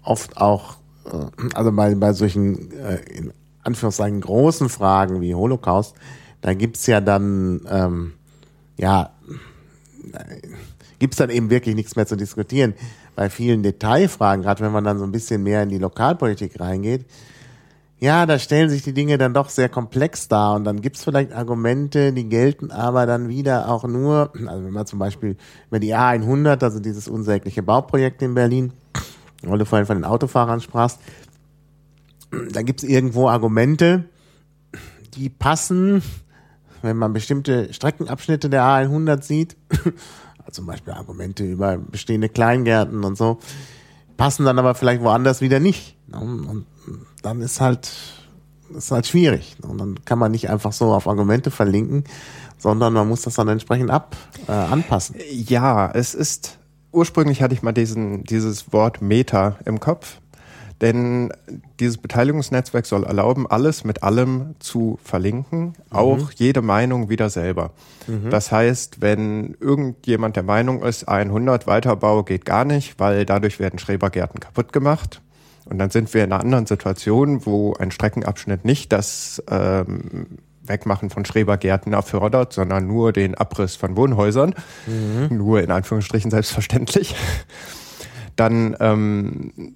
[0.03, 5.95] oft auch, äh, also bei, bei solchen äh, in Anführungszeichen großen Fragen wie Holocaust,
[6.41, 8.13] da gibt's ja dann, ähm,
[8.77, 9.12] ja,
[10.99, 12.73] gibt's dann eben wirklich nichts mehr zu diskutieren.
[13.15, 17.06] Bei vielen Detailfragen, gerade wenn man dann so ein bisschen mehr in die Lokalpolitik reingeht,
[17.99, 21.33] ja, da stellen sich die Dinge dann doch sehr komplex dar und dann gibt's vielleicht
[21.33, 25.36] Argumente, die gelten aber dann wieder auch nur, also wenn man zum Beispiel
[25.67, 28.73] über die A100, also dieses unsägliche Bauprojekt in Berlin,
[29.41, 30.99] weil du vorhin von den Autofahrern sprachst,
[32.51, 34.05] da gibt's irgendwo Argumente,
[35.15, 36.03] die passen,
[36.83, 39.57] wenn man bestimmte Streckenabschnitte der A100 sieht,
[40.51, 43.39] zum Beispiel Argumente über bestehende Kleingärten und so,
[44.17, 45.95] passen dann aber vielleicht woanders wieder nicht.
[46.12, 46.65] Und
[47.27, 47.91] dann ist halt,
[48.75, 49.57] ist halt schwierig.
[49.61, 52.05] Und dann kann man nicht einfach so auf Argumente verlinken,
[52.57, 54.15] sondern man muss das dann entsprechend ab,
[54.47, 55.17] äh, anpassen.
[55.29, 56.57] Ja, es ist,
[56.91, 60.19] ursprünglich hatte ich mal diesen, dieses Wort Meta im Kopf.
[60.79, 61.33] Denn
[61.79, 66.29] dieses Beteiligungsnetzwerk soll erlauben, alles mit allem zu verlinken, auch mhm.
[66.35, 67.71] jede Meinung wieder selber.
[68.05, 68.29] Mhm.
[68.29, 73.79] Das heißt, wenn irgendjemand der Meinung ist, 100 Weiterbau geht gar nicht, weil dadurch werden
[73.79, 75.19] Schrebergärten kaputt gemacht,
[75.69, 81.10] und dann sind wir in einer anderen Situation, wo ein Streckenabschnitt nicht das ähm, Wegmachen
[81.10, 84.53] von Schrebergärten erfordert, sondern nur den Abriss von Wohnhäusern,
[84.86, 85.38] mhm.
[85.38, 87.15] nur in Anführungsstrichen selbstverständlich,
[88.36, 89.75] dann ähm,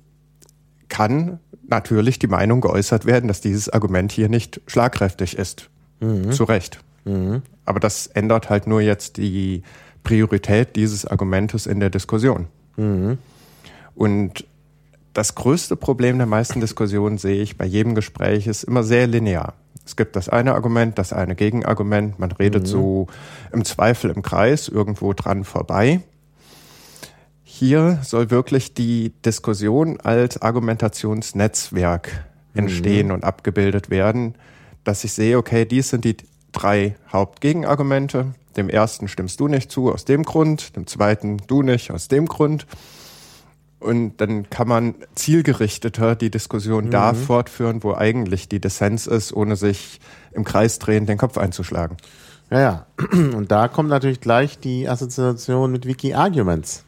[0.89, 5.69] kann natürlich die Meinung geäußert werden, dass dieses Argument hier nicht schlagkräftig ist.
[5.99, 6.32] Mhm.
[6.32, 6.80] Zu Recht.
[7.06, 7.41] Mhm.
[7.65, 9.63] Aber das ändert halt nur jetzt die
[10.04, 12.47] Priorität dieses Argumentes in der Diskussion.
[12.75, 13.17] Mhm.
[13.95, 14.45] Und
[15.13, 19.54] das größte Problem der meisten Diskussionen sehe ich bei jedem Gespräch ist immer sehr linear.
[19.86, 22.19] Es gibt das eine Argument, das eine Gegenargument.
[22.19, 22.67] Man redet mhm.
[22.67, 23.08] so
[23.52, 26.02] im Zweifel im Kreis irgendwo dran vorbei.
[27.43, 33.13] Hier soll wirklich die Diskussion als Argumentationsnetzwerk entstehen mhm.
[33.15, 34.36] und abgebildet werden,
[34.84, 36.17] dass ich sehe, okay, dies sind die
[36.52, 38.34] drei Hauptgegenargumente.
[38.56, 42.28] Dem ersten stimmst du nicht zu aus dem Grund, dem zweiten du nicht aus dem
[42.28, 42.65] Grund.
[43.82, 46.91] Und dann kann man zielgerichteter die Diskussion mhm.
[46.91, 50.00] da fortführen, wo eigentlich die Dissens ist, ohne sich
[50.32, 51.98] im Kreis drehen, den Kopf einzuschlagen.
[52.52, 52.86] Ja, ja.
[53.12, 56.86] Und da kommt natürlich gleich die Assoziation mit Wiki Arguments.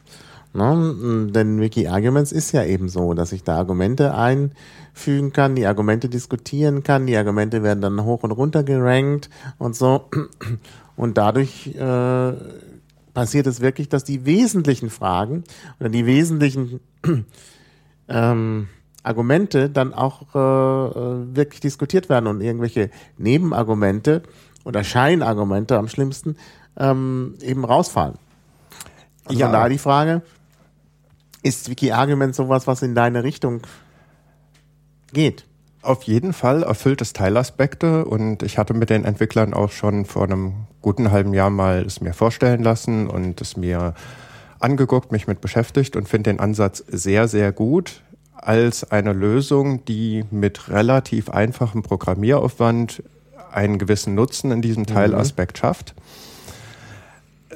[0.52, 1.30] Ne?
[1.34, 6.08] Denn Wiki Arguments ist ja eben so, dass ich da Argumente einfügen kann, die Argumente
[6.08, 10.08] diskutieren kann, die Argumente werden dann hoch und runter gerankt und so.
[10.96, 12.32] Und dadurch äh,
[13.14, 15.44] passiert es wirklich, dass die wesentlichen Fragen
[15.80, 16.80] oder die wesentlichen
[18.08, 18.68] ähm,
[19.02, 24.22] Argumente dann auch äh, äh wirklich diskutiert werden und irgendwelche Nebenargumente
[24.64, 26.36] oder Scheinargumente am schlimmsten
[26.76, 28.16] ähm, eben rausfallen.
[29.24, 29.46] Also ja.
[29.46, 30.22] von daher die Frage,
[31.42, 33.62] ist Wiki-Argument sowas, was in deine Richtung
[35.12, 35.46] geht?
[35.84, 40.24] Auf jeden Fall erfüllt es Teilaspekte und ich hatte mit den Entwicklern auch schon vor
[40.24, 43.92] einem guten halben Jahr mal es mir vorstellen lassen und es mir
[44.60, 48.00] angeguckt, mich mit beschäftigt und finde den Ansatz sehr, sehr gut
[48.32, 53.02] als eine Lösung, die mit relativ einfachem Programmieraufwand
[53.52, 54.86] einen gewissen Nutzen in diesem mhm.
[54.86, 55.60] Teilaspekt mhm.
[55.60, 55.94] schafft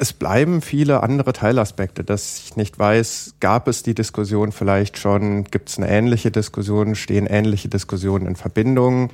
[0.01, 5.45] es bleiben viele andere Teilaspekte, dass ich nicht weiß, gab es die Diskussion vielleicht schon,
[5.45, 9.11] gibt es eine ähnliche Diskussion, stehen ähnliche Diskussionen in Verbindung.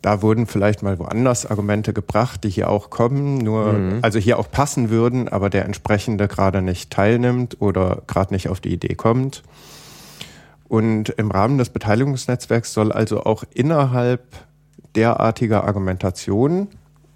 [0.00, 3.98] Da wurden vielleicht mal woanders Argumente gebracht, die hier auch kommen, nur, mhm.
[4.02, 8.60] also hier auch passen würden, aber der entsprechende gerade nicht teilnimmt oder gerade nicht auf
[8.60, 9.42] die Idee kommt.
[10.68, 14.22] Und im Rahmen des Beteiligungsnetzwerks soll also auch innerhalb
[14.96, 16.68] derartiger Argumentation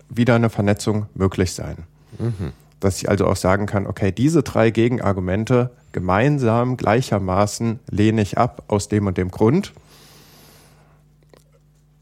[0.09, 1.79] wieder eine Vernetzung möglich sein.
[2.19, 8.39] Mhm dass ich also auch sagen kann, okay, diese drei Gegenargumente gemeinsam gleichermaßen lehne ich
[8.39, 9.73] ab aus dem und dem Grund.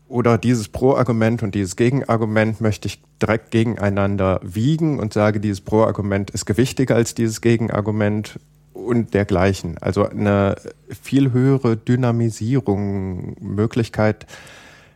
[0.08, 6.30] Oder dieses Pro-Argument und dieses Gegenargument möchte ich direkt gegeneinander wiegen und sage, dieses Pro-Argument
[6.30, 8.38] ist gewichtiger als dieses Gegenargument
[8.72, 9.78] und dergleichen.
[9.78, 10.56] Also eine
[11.02, 14.26] viel höhere Dynamisierung, Möglichkeit,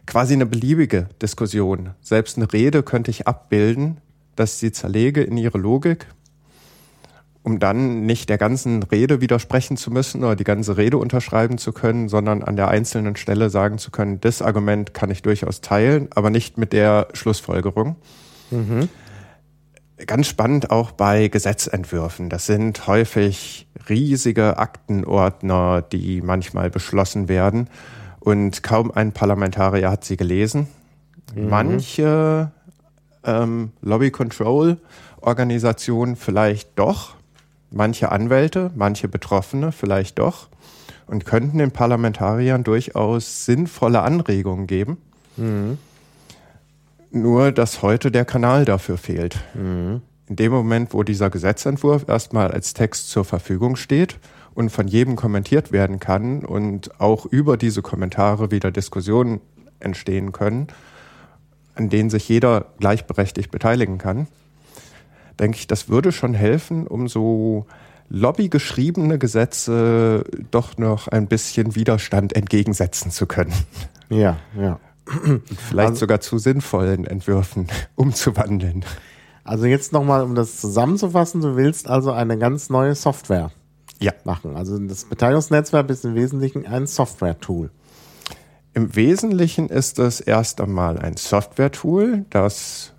[0.07, 1.91] quasi eine beliebige Diskussion.
[2.01, 3.99] Selbst eine Rede könnte ich abbilden,
[4.39, 6.07] dass sie zerlege in ihre Logik
[7.49, 11.73] um dann nicht der ganzen Rede widersprechen zu müssen oder die ganze Rede unterschreiben zu
[11.73, 16.09] können, sondern an der einzelnen Stelle sagen zu können, das Argument kann ich durchaus teilen,
[16.15, 17.97] aber nicht mit der Schlussfolgerung.
[18.51, 18.91] Mhm.
[20.07, 22.29] Ganz spannend auch bei Gesetzentwürfen.
[22.29, 27.71] Das sind häufig riesige Aktenordner, die manchmal beschlossen werden.
[28.21, 30.69] Und kaum ein Parlamentarier hat sie gelesen.
[31.35, 31.49] Mhm.
[31.49, 32.53] Manche
[33.25, 34.79] ähm, Lobby Control
[35.21, 37.15] Organisationen vielleicht doch,
[37.71, 40.49] manche Anwälte, manche Betroffene vielleicht doch
[41.07, 44.99] und könnten den Parlamentariern durchaus sinnvolle Anregungen geben.
[45.37, 45.79] Mhm.
[47.11, 49.39] Nur, dass heute der Kanal dafür fehlt.
[49.55, 50.03] Mhm.
[50.29, 54.19] In dem Moment, wo dieser Gesetzentwurf erstmal als Text zur Verfügung steht
[54.55, 59.41] und von jedem kommentiert werden kann und auch über diese Kommentare wieder Diskussionen
[59.81, 60.69] entstehen können,
[61.79, 64.27] an denen sich jeder gleichberechtigt beteiligen kann,
[65.39, 67.67] denke ich, das würde schon helfen, um so
[68.09, 73.53] lobbygeschriebene Gesetze doch noch ein bisschen Widerstand entgegensetzen zu können.
[74.09, 74.81] Ja, ja.
[75.69, 78.85] Vielleicht also, sogar zu sinnvollen Entwürfen umzuwandeln.
[79.45, 83.51] Also jetzt nochmal, um das zusammenzufassen, du willst also eine ganz neue Software
[83.99, 84.13] ja.
[84.25, 84.57] machen.
[84.57, 87.71] Also das Beteiligungsnetzwerk ist im Wesentlichen ein Software-Tool.
[88.79, 92.93] Im Wesentlichen ist es erst einmal ein Software-Tool, das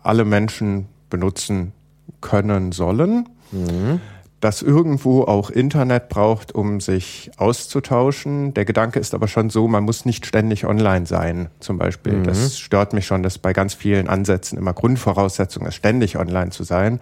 [0.00, 1.72] alle Menschen benutzen
[2.20, 3.28] können sollen.
[3.50, 4.00] Mhm
[4.38, 8.54] das irgendwo auch Internet braucht, um sich auszutauschen.
[8.54, 12.18] Der Gedanke ist aber schon so, man muss nicht ständig online sein, zum Beispiel.
[12.18, 12.24] Mhm.
[12.24, 16.62] Das stört mich schon, dass bei ganz vielen Ansätzen immer Grundvoraussetzung ist, ständig online zu
[16.62, 17.00] sein.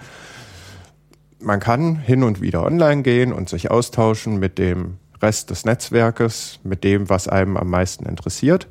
[1.41, 6.61] Man kann hin und wieder online gehen und sich austauschen mit dem Rest des Netzwerkes,
[6.63, 8.69] mit dem, was einem am meisten interessiert.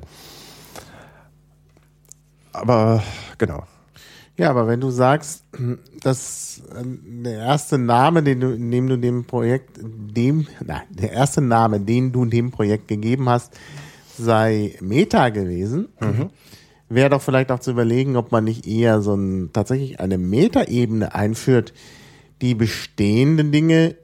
[2.52, 3.02] Aber
[3.38, 3.64] genau.
[4.36, 5.44] Ja, aber wenn du sagst,
[6.02, 6.82] dass äh,
[7.24, 12.10] der erste Name, den du, dem du dem Projekt, dem, nein, der erste Name, den
[12.10, 13.52] du dem Projekt gegeben hast,
[14.18, 16.30] sei Meta gewesen, mhm.
[16.88, 21.14] wäre doch vielleicht auch zu überlegen, ob man nicht eher so ein, tatsächlich eine Meta-Ebene
[21.14, 21.72] einführt,
[22.40, 23.96] die bestehenden Dinge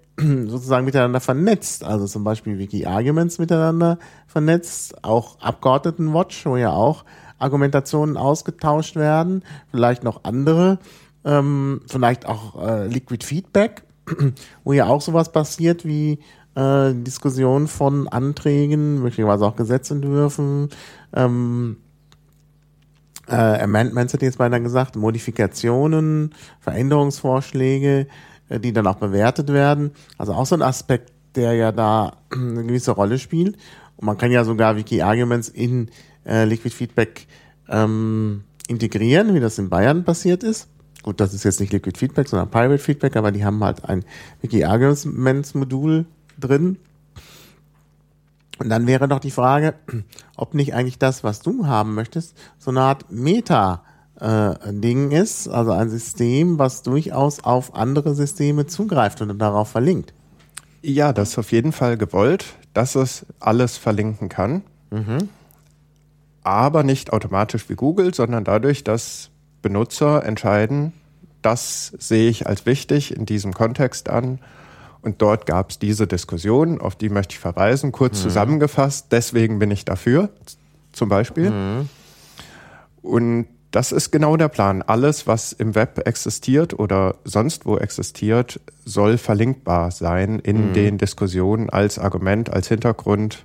[0.49, 7.05] sozusagen miteinander vernetzt, also zum Beispiel Wiki-Arguments miteinander vernetzt, auch Abgeordnetenwatch, wo ja auch
[7.39, 10.79] Argumentationen ausgetauscht werden, vielleicht noch andere,
[11.25, 13.83] ähm, vielleicht auch äh, Liquid Feedback,
[14.65, 16.19] wo ja auch sowas passiert wie
[16.55, 20.69] äh, Diskussion von Anträgen, möglicherweise auch Gesetzentwürfen,
[21.15, 21.77] ähm,
[23.31, 28.09] äh, Amendments hätte ich jetzt beinahe gesagt, Modifikationen, Veränderungsvorschläge,
[28.59, 29.93] die dann auch bewertet werden.
[30.19, 33.57] Also auch so ein Aspekt, der ja da eine gewisse Rolle spielt.
[33.97, 35.91] Und man kann ja sogar Wiki-Arguments in
[36.27, 37.27] äh, Liquid Feedback
[37.69, 40.69] ähm, integrieren, wie das in Bayern passiert ist.
[41.03, 44.05] Gut, das ist jetzt nicht Liquid Feedback, sondern Pirate Feedback, aber die haben halt ein
[44.43, 46.07] Wiki-Arguments-Modul
[46.39, 46.79] drin.
[48.59, 49.75] Und dann wäre doch die Frage,
[50.37, 53.83] ob nicht eigentlich das, was du haben möchtest, so eine Art Meta-
[54.21, 60.13] äh, Ding ist, also ein System, was durchaus auf andere Systeme zugreift und darauf verlinkt.
[60.83, 64.63] Ja, das ist auf jeden Fall gewollt, dass es alles verlinken kann.
[64.91, 65.29] Mhm
[66.43, 69.31] aber nicht automatisch wie Google, sondern dadurch, dass
[69.63, 70.93] Benutzer entscheiden,
[71.43, 74.39] das sehe ich als wichtig in diesem Kontext an.
[75.03, 78.23] Und dort gab es diese Diskussion, auf die möchte ich verweisen, kurz mhm.
[78.23, 79.07] zusammengefasst.
[79.11, 80.29] Deswegen bin ich dafür,
[80.93, 81.51] zum Beispiel.
[81.51, 81.89] Mhm.
[83.03, 84.83] Und das ist genau der Plan.
[84.83, 90.73] Alles, was im Web existiert oder sonst wo existiert, soll verlinkbar sein in mhm.
[90.73, 93.45] den Diskussionen als Argument, als Hintergrund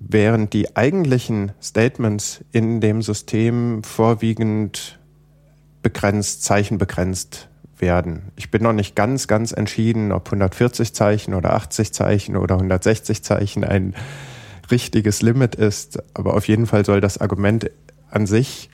[0.00, 4.98] während die eigentlichen Statements in dem System vorwiegend
[5.82, 8.32] begrenzt, zeichenbegrenzt werden.
[8.36, 13.22] Ich bin noch nicht ganz, ganz entschieden, ob 140 Zeichen oder 80 Zeichen oder 160
[13.22, 13.94] Zeichen ein
[14.70, 17.70] richtiges Limit ist, aber auf jeden Fall soll das Argument
[18.10, 18.70] an sich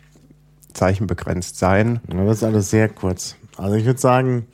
[0.77, 2.01] zeichenbegrenzt sein.
[2.13, 3.37] Ja, das ist alles sehr kurz.
[3.57, 4.47] Also ich würde sagen,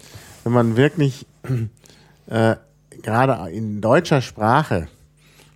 [0.44, 1.26] wenn man wirklich
[2.28, 2.56] äh,
[3.02, 4.88] gerade in deutscher Sprache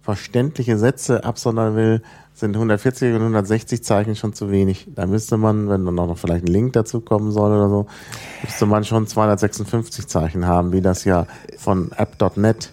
[0.02, 2.02] verständliche Sätze absondern will,
[2.32, 4.88] sind 140 und 160 Zeichen schon zu wenig.
[4.94, 7.86] Da müsste man, wenn dann auch noch vielleicht ein Link dazu kommen soll oder so,
[8.42, 11.26] müsste man schon 256 Zeichen haben, wie das ja
[11.56, 12.72] von app.net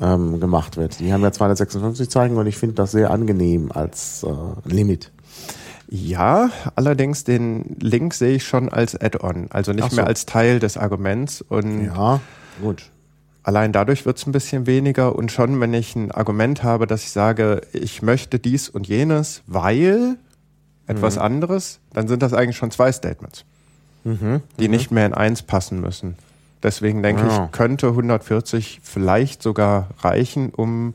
[0.00, 1.00] ähm, gemacht wird.
[1.00, 5.10] Die haben ja 256 Zeichen und ich finde das sehr angenehm als äh, Limit.
[5.92, 9.96] Ja, allerdings den Link sehe ich schon als Add-on, also nicht so.
[9.96, 11.42] mehr als Teil des Arguments.
[11.42, 12.20] Und ja,
[12.62, 12.84] gut.
[13.42, 17.02] Allein dadurch wird es ein bisschen weniger und schon, wenn ich ein Argument habe, dass
[17.02, 20.16] ich sage, ich möchte dies und jenes, weil
[20.86, 21.22] etwas mhm.
[21.22, 23.44] anderes, dann sind das eigentlich schon zwei Statements,
[24.04, 24.42] mhm.
[24.60, 24.70] die mhm.
[24.70, 26.14] nicht mehr in eins passen müssen.
[26.62, 27.46] Deswegen denke Ja.
[27.46, 30.94] ich, könnte 140 vielleicht sogar reichen, um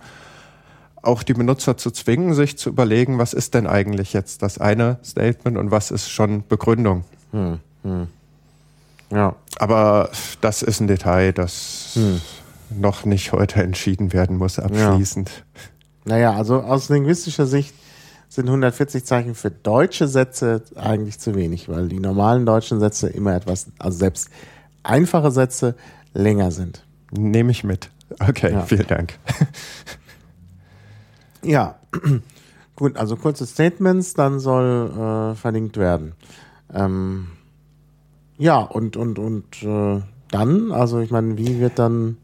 [1.05, 4.97] auch die Benutzer zu zwingen, sich zu überlegen, was ist denn eigentlich jetzt das eine
[5.03, 7.03] Statement und was ist schon Begründung.
[9.11, 9.35] Ja.
[9.59, 10.09] Aber
[10.41, 11.97] das ist ein Detail, das
[12.69, 15.29] noch nicht heute entschieden werden muss, abschließend.
[16.05, 17.73] Naja, also aus linguistischer Sicht
[18.29, 23.35] sind 140 Zeichen für deutsche Sätze eigentlich zu wenig, weil die normalen deutschen Sätze immer
[23.35, 24.29] etwas, also selbst
[24.83, 25.75] einfache Sätze
[26.13, 26.83] länger sind.
[27.11, 27.89] Nehme ich mit.
[28.19, 28.61] Okay, Ja.
[28.61, 29.13] vielen Dank.
[31.45, 31.75] Ja,
[32.75, 36.13] gut, also kurze Statements, dann soll äh, verlinkt werden.
[36.73, 37.27] Ähm,
[38.37, 42.17] ja, und, und, und äh, dann, also ich meine, wie wird dann,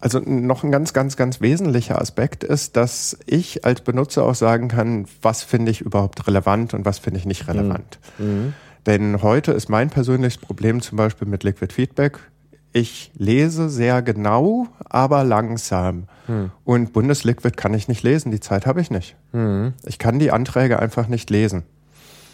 [0.00, 4.68] Also noch ein ganz, ganz, ganz wesentlicher Aspekt ist, dass ich als Benutzer auch sagen
[4.68, 7.98] kann, was finde ich überhaupt relevant und was finde ich nicht relevant.
[8.84, 12.18] Denn heute ist mein persönliches Problem zum Beispiel mit Liquid Feedback.
[12.76, 16.08] Ich lese sehr genau, aber langsam.
[16.62, 19.16] Und Bundesliquid kann ich nicht lesen, die Zeit habe ich nicht.
[19.86, 21.62] Ich kann die Anträge einfach nicht lesen.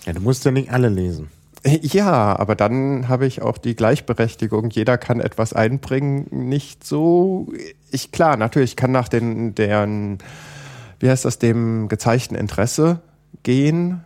[0.04, 1.28] ja, du musst ja nicht alle lesen.
[1.64, 4.70] Ja, aber dann habe ich auch die Gleichberechtigung.
[4.70, 7.52] Jeder kann etwas einbringen, nicht so.
[7.92, 10.18] Ich klar, natürlich kann nach den deren,
[10.98, 13.00] wie heißt das, dem gezeigten Interesse
[13.44, 14.00] gehen.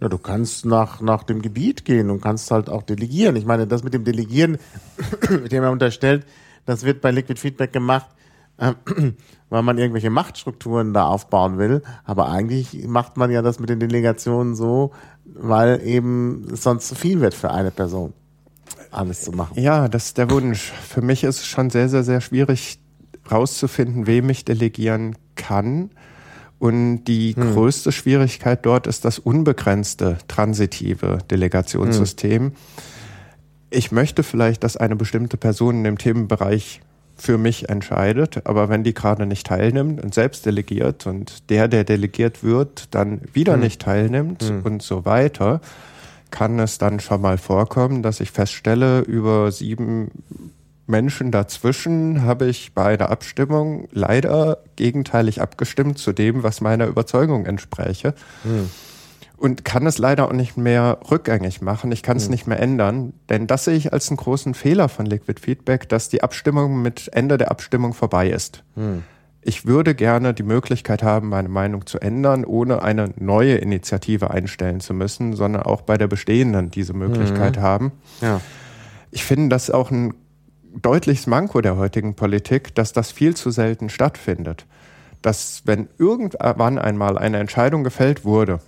[0.00, 3.36] Ja, du kannst nach, nach dem Gebiet gehen und kannst halt auch delegieren.
[3.36, 4.56] Ich meine, das mit dem Delegieren,
[5.30, 6.24] mit dem er unterstellt,
[6.64, 8.06] das wird bei Liquid Feedback gemacht,
[8.56, 8.72] äh,
[9.50, 11.82] weil man irgendwelche Machtstrukturen da aufbauen will.
[12.04, 14.92] Aber eigentlich macht man ja das mit den Delegationen so,
[15.26, 18.14] weil eben sonst zu viel wird für eine Person,
[18.90, 19.60] alles zu machen.
[19.60, 20.72] Ja, das ist der Wunsch.
[20.88, 22.78] Für mich ist es schon sehr, sehr, sehr schwierig
[23.30, 25.90] rauszufinden, wem ich delegieren kann.
[26.60, 32.52] Und die größte Schwierigkeit dort ist das unbegrenzte transitive Delegationssystem.
[33.70, 36.82] Ich möchte vielleicht, dass eine bestimmte Person in dem Themenbereich
[37.16, 41.84] für mich entscheidet, aber wenn die gerade nicht teilnimmt und selbst delegiert und der, der
[41.84, 45.62] delegiert wird, dann wieder nicht teilnimmt und so weiter,
[46.30, 50.10] kann es dann schon mal vorkommen, dass ich feststelle, über sieben
[50.90, 57.46] Menschen dazwischen habe ich bei der Abstimmung leider gegenteilig abgestimmt zu dem, was meiner Überzeugung
[57.46, 58.14] entspräche.
[59.36, 61.90] Und kann es leider auch nicht mehr rückgängig machen.
[61.92, 63.14] Ich kann es nicht mehr ändern.
[63.30, 67.08] Denn das sehe ich als einen großen Fehler von Liquid Feedback, dass die Abstimmung mit
[67.14, 68.64] Ende der Abstimmung vorbei ist.
[69.42, 74.80] Ich würde gerne die Möglichkeit haben, meine Meinung zu ändern, ohne eine neue Initiative einstellen
[74.80, 77.92] zu müssen, sondern auch bei der bestehenden diese Möglichkeit haben.
[78.20, 78.42] Ja.
[79.10, 80.12] Ich finde das auch ein
[80.74, 84.66] deutliches Manko der heutigen Politik, dass das viel zu selten stattfindet.
[85.22, 88.60] Dass, wenn irgendwann einmal eine Entscheidung gefällt wurde,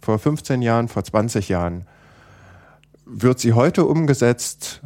[0.00, 1.86] vor 15 Jahren, vor 20 Jahren,
[3.04, 4.80] wird sie heute umgesetzt,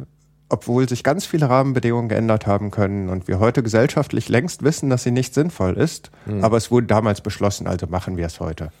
[0.49, 5.03] obwohl sich ganz viele Rahmenbedingungen geändert haben können und wir heute gesellschaftlich längst wissen, dass
[5.03, 6.11] sie nicht sinnvoll ist.
[6.41, 8.71] Aber es wurde damals beschlossen, also machen wir es heute.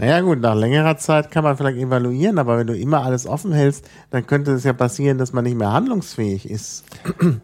[0.00, 3.52] Naja gut, nach längerer Zeit kann man vielleicht evaluieren, aber wenn du immer alles offen
[3.52, 6.86] hältst, dann könnte es ja passieren, dass man nicht mehr handlungsfähig ist.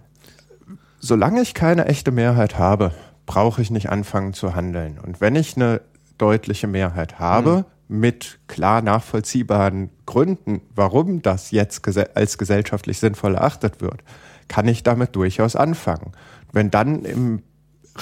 [1.01, 2.93] solange ich keine echte Mehrheit habe,
[3.27, 4.99] brauche ich nicht anfangen zu handeln.
[4.99, 5.83] Und wenn ich eine
[6.17, 14.03] deutliche Mehrheit habe, mit klar nachvollziehbaren Gründen, warum das jetzt als gesellschaftlich sinnvoll erachtet wird,
[14.49, 16.13] kann ich damit durchaus anfangen.
[16.53, 17.43] Wenn dann im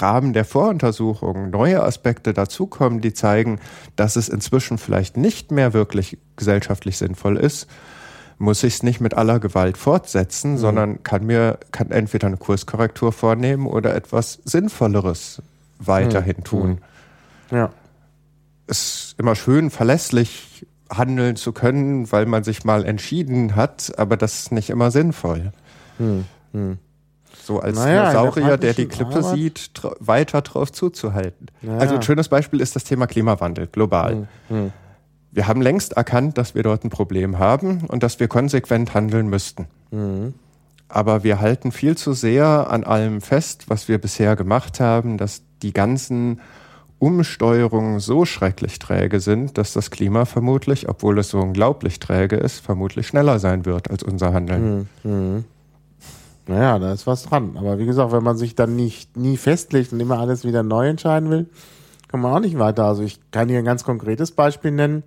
[0.01, 3.59] Rahmen der Voruntersuchungen neue Aspekte dazukommen, die zeigen,
[3.95, 7.67] dass es inzwischen vielleicht nicht mehr wirklich gesellschaftlich sinnvoll ist,
[8.37, 13.11] muss ich es nicht mit aller Gewalt fortsetzen, sondern kann mir kann entweder eine Kurskorrektur
[13.11, 15.41] vornehmen oder etwas Sinnvolleres
[15.79, 16.79] weiterhin tun.
[17.51, 17.69] Ja.
[18.67, 24.17] Es ist immer schön, verlässlich handeln zu können, weil man sich mal entschieden hat, aber
[24.17, 25.51] das ist nicht immer sinnvoll.
[27.45, 31.47] So als Naja, Dinosaurier, der die Klippe Arbeit- sieht, weiter drauf zuzuhalten.
[31.61, 31.77] Ja.
[31.77, 34.27] Also ein schönes Beispiel ist das Thema Klimawandel global.
[35.31, 39.27] Wir haben längst erkannt, dass wir dort ein Problem haben und dass wir konsequent handeln
[39.27, 39.67] müssten.
[40.87, 45.43] Aber wir halten viel zu sehr an allem fest, was wir bisher gemacht haben, dass
[45.61, 46.41] die ganzen
[46.97, 52.59] Umsteuerungen so schrecklich träge sind, dass das Klima vermutlich, obwohl es so unglaublich träge ist,
[52.59, 54.87] vermutlich schneller sein wird als unser Handeln.
[56.47, 57.57] Naja, da ist was dran.
[57.57, 60.87] Aber wie gesagt, wenn man sich dann nicht nie festlegt und immer alles wieder neu
[60.87, 61.49] entscheiden will,
[62.07, 62.85] kann man auch nicht weiter.
[62.85, 65.03] Also ich kann hier ein ganz konkretes Beispiel nennen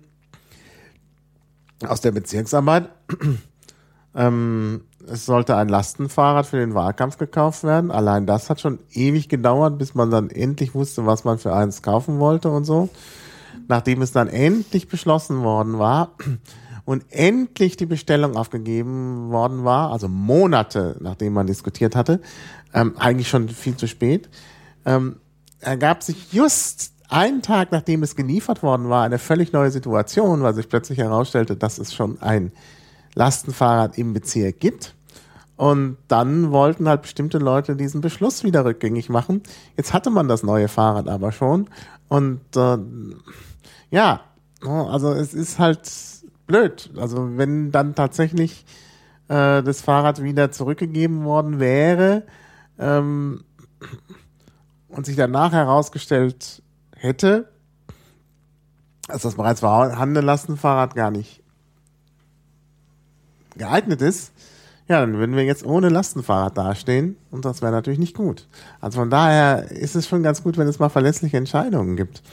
[1.87, 2.89] aus der Bezirksarbeit.
[4.15, 7.89] ähm, es sollte ein Lastenfahrrad für den Wahlkampf gekauft werden.
[7.89, 11.81] Allein das hat schon ewig gedauert, bis man dann endlich wusste, was man für eins
[11.81, 12.89] kaufen wollte und so.
[13.67, 16.11] Nachdem es dann endlich beschlossen worden war
[16.89, 22.19] und endlich die Bestellung aufgegeben worden war, also Monate nachdem man diskutiert hatte,
[22.73, 24.27] ähm, eigentlich schon viel zu spät,
[24.87, 25.17] ähm,
[25.59, 30.55] ergab sich just einen Tag nachdem es geliefert worden war, eine völlig neue Situation, weil
[30.55, 32.51] sich plötzlich herausstellte, dass es schon ein
[33.13, 34.95] Lastenfahrrad im Bezirk gibt.
[35.57, 39.43] Und dann wollten halt bestimmte Leute diesen Beschluss wieder rückgängig machen.
[39.77, 41.69] Jetzt hatte man das neue Fahrrad aber schon.
[42.07, 42.77] Und äh,
[43.91, 44.21] ja,
[44.65, 45.87] also es ist halt
[46.49, 46.89] blöd.
[46.97, 48.65] Also wenn dann tatsächlich
[49.29, 52.23] äh, das Fahrrad wieder zurückgegeben worden wäre
[52.77, 53.45] ähm,
[54.89, 56.61] und sich danach herausgestellt
[56.95, 57.49] hätte,
[59.07, 61.41] dass das bereits vorhandene Lastenfahrrad gar nicht
[63.55, 64.33] geeignet ist,
[64.87, 68.47] ja, dann würden wir jetzt ohne Lastenfahrrad dastehen und das wäre natürlich nicht gut.
[68.81, 72.23] Also von daher ist es schon ganz gut, wenn es mal verlässliche Entscheidungen gibt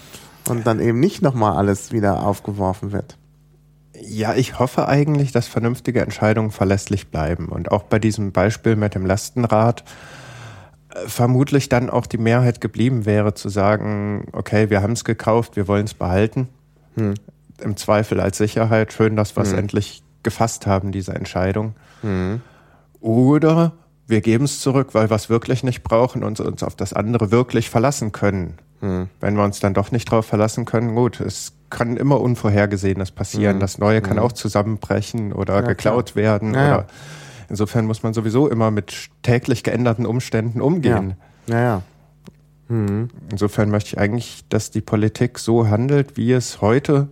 [0.49, 3.19] und dann eben nicht nochmal alles wieder aufgeworfen wird.
[4.03, 8.95] Ja, ich hoffe eigentlich, dass vernünftige Entscheidungen verlässlich bleiben und auch bei diesem Beispiel mit
[8.95, 9.85] dem Lastenrad
[10.95, 15.57] äh, vermutlich dann auch die Mehrheit geblieben wäre zu sagen, okay, wir haben es gekauft,
[15.57, 16.49] wir wollen es behalten.
[16.97, 17.15] Hm.
[17.63, 18.93] Im Zweifel als Sicherheit.
[18.93, 19.61] Schön, dass wir es hm.
[19.61, 21.75] endlich gefasst haben, diese Entscheidung.
[22.03, 22.43] Mhm.
[23.01, 23.73] Oder
[24.09, 27.31] wir geben es zurück, weil wir es wirklich nicht brauchen und uns auf das andere
[27.31, 28.59] wirklich verlassen können.
[28.81, 29.09] Mhm.
[29.21, 33.57] Wenn wir uns dann doch nicht darauf verlassen können, gut, es kann immer Unvorhergesehenes passieren.
[33.57, 33.61] Mhm.
[33.61, 34.23] Das Neue kann hm.
[34.23, 36.25] auch zusammenbrechen oder ja, geklaut klar.
[36.25, 36.55] werden.
[36.55, 36.87] Ja, oder
[37.49, 41.15] insofern muss man sowieso immer mit täglich geänderten Umständen umgehen.
[41.47, 41.83] Ja, ja.
[42.69, 43.11] Mhm.
[43.31, 47.09] Insofern möchte ich eigentlich, dass die Politik so handelt, wie es heute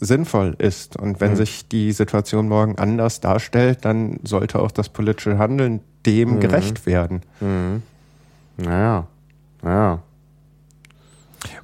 [0.00, 0.96] sinnvoll ist.
[0.96, 1.36] Und wenn mhm.
[1.36, 6.40] sich die Situation morgen anders darstellt, dann sollte auch das politische Handeln dem mhm.
[6.40, 7.22] gerecht werden.
[7.40, 7.82] Mhm.
[8.56, 9.06] Naja,
[9.62, 10.02] naja.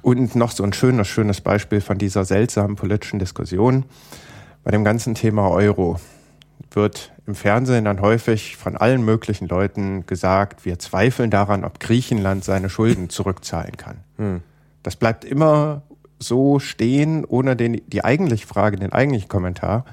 [0.01, 3.85] Und noch so ein schönes, schönes Beispiel von dieser seltsamen politischen Diskussion.
[4.63, 5.99] Bei dem ganzen Thema Euro
[6.71, 12.43] wird im Fernsehen dann häufig von allen möglichen Leuten gesagt, wir zweifeln daran, ob Griechenland
[12.43, 13.97] seine Schulden zurückzahlen kann.
[14.17, 14.41] Hm.
[14.83, 15.83] Das bleibt immer
[16.19, 19.85] so stehen, ohne den, die eigentliche Frage, den eigentlichen Kommentar.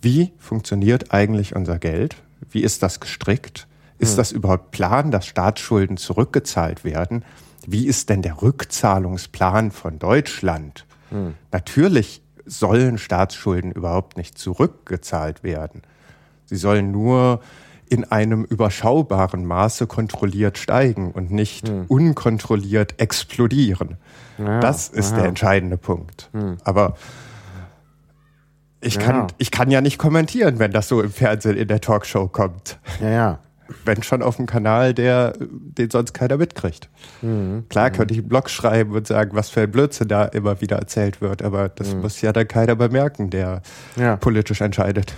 [0.00, 2.16] Wie funktioniert eigentlich unser Geld?
[2.50, 3.66] Wie ist das gestrickt?
[3.98, 4.16] Ist hm.
[4.16, 7.24] das überhaupt Plan, dass Staatsschulden zurückgezahlt werden?
[7.66, 10.86] Wie ist denn der Rückzahlungsplan von Deutschland?
[11.10, 11.34] Hm.
[11.50, 15.82] Natürlich sollen Staatsschulden überhaupt nicht zurückgezahlt werden.
[16.46, 17.40] Sie sollen nur
[17.88, 21.84] in einem überschaubaren Maße kontrolliert steigen und nicht hm.
[21.88, 23.98] unkontrolliert explodieren.
[24.38, 25.18] Ja, das ist ja.
[25.18, 26.30] der entscheidende Punkt.
[26.32, 26.56] Hm.
[26.64, 26.96] Aber
[28.80, 29.26] ich kann, ja.
[29.38, 32.78] ich kann ja nicht kommentieren, wenn das so im Fernsehen in der Talkshow kommt.
[33.00, 33.38] Ja, ja.
[33.84, 36.88] Wenn schon auf dem Kanal, der, den sonst keiner mitkriegt.
[37.22, 37.64] Mhm.
[37.68, 37.92] Klar mhm.
[37.94, 41.20] könnte ich einen Blog schreiben und sagen, was für ein Blödsinn da immer wieder erzählt
[41.20, 42.02] wird, aber das mhm.
[42.02, 43.62] muss ja dann keiner bemerken, der
[43.96, 44.16] ja.
[44.16, 45.14] politisch entscheidet.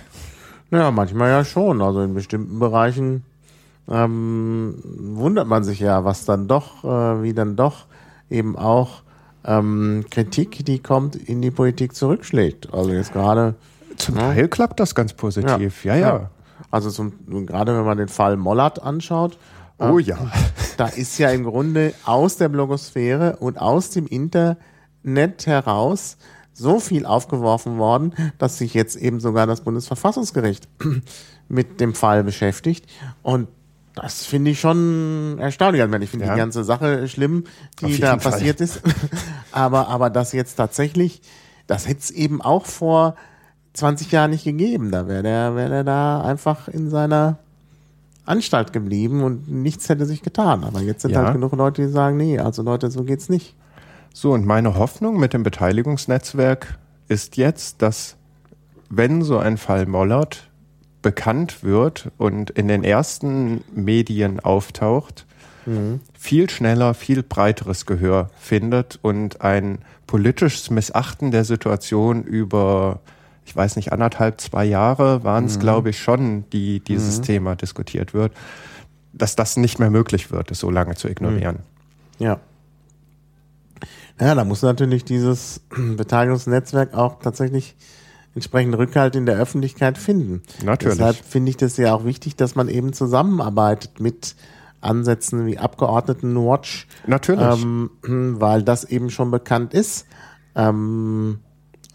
[0.71, 1.81] Ja, manchmal ja schon.
[1.81, 3.23] Also in bestimmten Bereichen
[3.89, 7.85] ähm, wundert man sich ja, was dann doch, äh, wie dann doch
[8.29, 9.03] eben auch
[9.45, 12.73] ähm, Kritik, die kommt, in die Politik zurückschlägt.
[12.73, 13.55] Also jetzt gerade.
[13.97, 14.33] Zum ja.
[14.33, 16.07] Teil klappt das ganz positiv, ja, ja.
[16.07, 16.29] ja.
[16.71, 19.37] Also zum, gerade wenn man den Fall Mollert anschaut.
[19.79, 20.17] Oh ja.
[20.77, 26.17] Da ist ja im Grunde aus der Blogosphäre und aus dem Internet heraus
[26.51, 30.67] so viel aufgeworfen worden, dass sich jetzt eben sogar das Bundesverfassungsgericht
[31.47, 32.89] mit dem Fall beschäftigt.
[33.23, 33.47] Und
[33.93, 35.81] das finde ich schon erstaunlich.
[35.81, 36.33] Also ich finde ja.
[36.33, 37.45] die ganze Sache schlimm,
[37.79, 38.31] die da Fall.
[38.31, 38.81] passiert ist.
[39.51, 41.21] aber, aber das jetzt tatsächlich,
[41.67, 43.15] das hätte es eben auch vor
[43.75, 44.91] 20 Jahren nicht gegeben.
[44.91, 47.37] Da wäre der, wäre der da einfach in seiner
[48.25, 50.63] Anstalt geblieben und nichts hätte sich getan.
[50.63, 51.23] Aber jetzt sind ja.
[51.23, 53.55] halt genug Leute, die sagen, nee, also Leute, so geht's nicht.
[54.13, 58.15] So, und meine Hoffnung mit dem Beteiligungsnetzwerk ist jetzt, dass
[58.89, 60.49] wenn so ein Fall mollert,
[61.01, 65.25] bekannt wird und in den ersten Medien auftaucht,
[65.65, 65.99] mhm.
[66.17, 73.01] viel schneller, viel breiteres Gehör findet und ein politisches Missachten der Situation über,
[73.45, 75.61] ich weiß nicht, anderthalb, zwei Jahre waren es, mhm.
[75.61, 77.23] glaube ich, schon, die dieses mhm.
[77.23, 78.33] Thema diskutiert wird,
[79.13, 81.59] dass das nicht mehr möglich wird, es so lange zu ignorieren.
[82.19, 82.25] Mhm.
[82.25, 82.39] Ja.
[84.19, 85.61] Ja, da muss natürlich dieses
[85.97, 87.75] Beteiligungsnetzwerk auch tatsächlich
[88.33, 90.41] entsprechend Rückhalt in der Öffentlichkeit finden.
[90.63, 90.97] Natürlich.
[90.97, 94.35] Deshalb finde ich das ja auch wichtig, dass man eben zusammenarbeitet mit
[94.81, 96.87] Ansätzen wie Abgeordnetenwatch.
[97.07, 97.61] Natürlich.
[97.61, 97.91] Ähm,
[98.39, 100.05] weil das eben schon bekannt ist.
[100.55, 101.39] Ähm,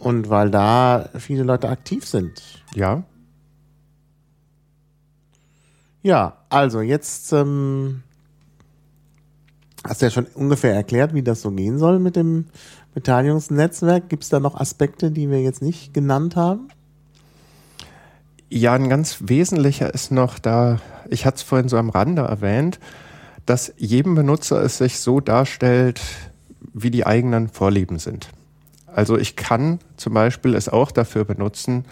[0.00, 2.64] und weil da viele Leute aktiv sind.
[2.74, 3.04] Ja.
[6.02, 8.02] Ja, also jetzt ähm,
[9.86, 12.46] hast du ja schon ungefähr erklärt, wie das so gehen soll mit dem
[12.94, 14.08] Beteiligungsnetzwerk.
[14.08, 16.68] Gibt es da noch Aspekte, die wir jetzt nicht genannt haben?
[18.48, 20.80] Ja, ein ganz wesentlicher ist noch da,
[21.10, 22.80] ich hatte es vorhin so am Rande erwähnt,
[23.44, 26.00] dass jedem Benutzer es sich so darstellt,
[26.72, 28.30] wie die eigenen Vorlieben sind.
[28.94, 31.84] Also ich kann zum Beispiel es auch dafür benutzen,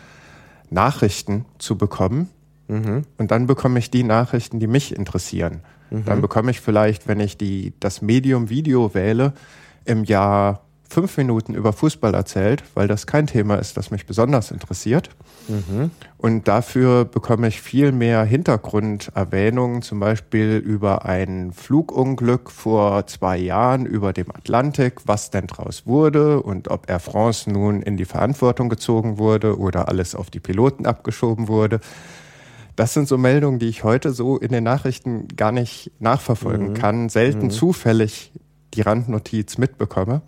[0.70, 2.28] Nachrichten zu bekommen.
[2.68, 3.02] Mhm.
[3.16, 5.62] Und dann bekomme ich die Nachrichten, die mich interessieren.
[5.90, 6.04] Mhm.
[6.04, 9.32] Dann bekomme ich vielleicht, wenn ich die, das Medium Video wähle,
[9.84, 14.50] im Jahr fünf Minuten über Fußball erzählt, weil das kein Thema ist, das mich besonders
[14.50, 15.10] interessiert.
[15.46, 15.90] Mhm.
[16.16, 23.84] Und dafür bekomme ich viel mehr Hintergrunderwähnungen, zum Beispiel über ein Flugunglück vor zwei Jahren
[23.84, 28.70] über dem Atlantik, was denn draus wurde und ob Air France nun in die Verantwortung
[28.70, 31.80] gezogen wurde oder alles auf die Piloten abgeschoben wurde.
[32.76, 36.74] Das sind so Meldungen, die ich heute so in den Nachrichten gar nicht nachverfolgen mhm.
[36.74, 37.50] kann, selten mhm.
[37.50, 38.32] zufällig
[38.74, 40.22] die Randnotiz mitbekomme.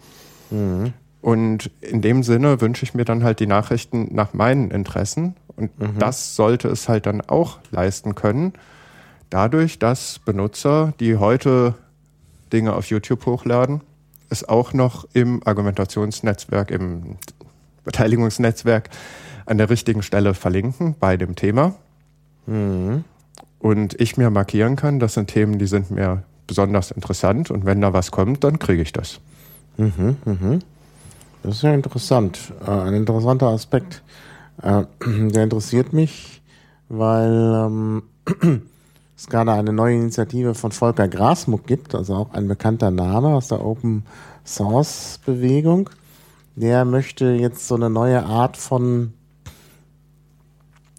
[0.51, 0.93] Mhm.
[1.23, 5.37] Und in dem Sinne wünsche ich mir dann halt die Nachrichten nach meinen Interessen.
[5.57, 5.99] Und mhm.
[5.99, 8.55] das sollte es halt dann auch leisten können.
[9.29, 11.75] Dadurch, dass Benutzer, die heute
[12.53, 13.83] Dinge auf YouTube hochladen,
[14.31, 17.17] es auch noch im Argumentationsnetzwerk, im
[17.85, 18.91] Beteiligungsnetzwerk
[19.47, 21.75] an der richtigen Stelle verlinken bei dem Thema.
[22.47, 23.05] Mhm.
[23.59, 27.51] Und ich mir markieren kann, das sind Themen, die sind mir besonders interessant.
[27.51, 29.21] Und wenn da was kommt, dann kriege ich das.
[29.81, 30.59] Mhm, mhm.
[31.43, 32.53] Das ist ja interessant.
[32.67, 34.03] Äh, ein interessanter Aspekt.
[34.63, 34.85] Äh,
[35.31, 36.43] der interessiert mich,
[36.89, 38.03] weil ähm,
[39.17, 43.49] es gerade eine neue Initiative von Volker Grasmuck gibt, also auch ein bekannter Name aus
[43.49, 44.05] der Open
[44.45, 45.89] Source Bewegung.
[46.57, 49.15] Der möchte jetzt so eine neue Art von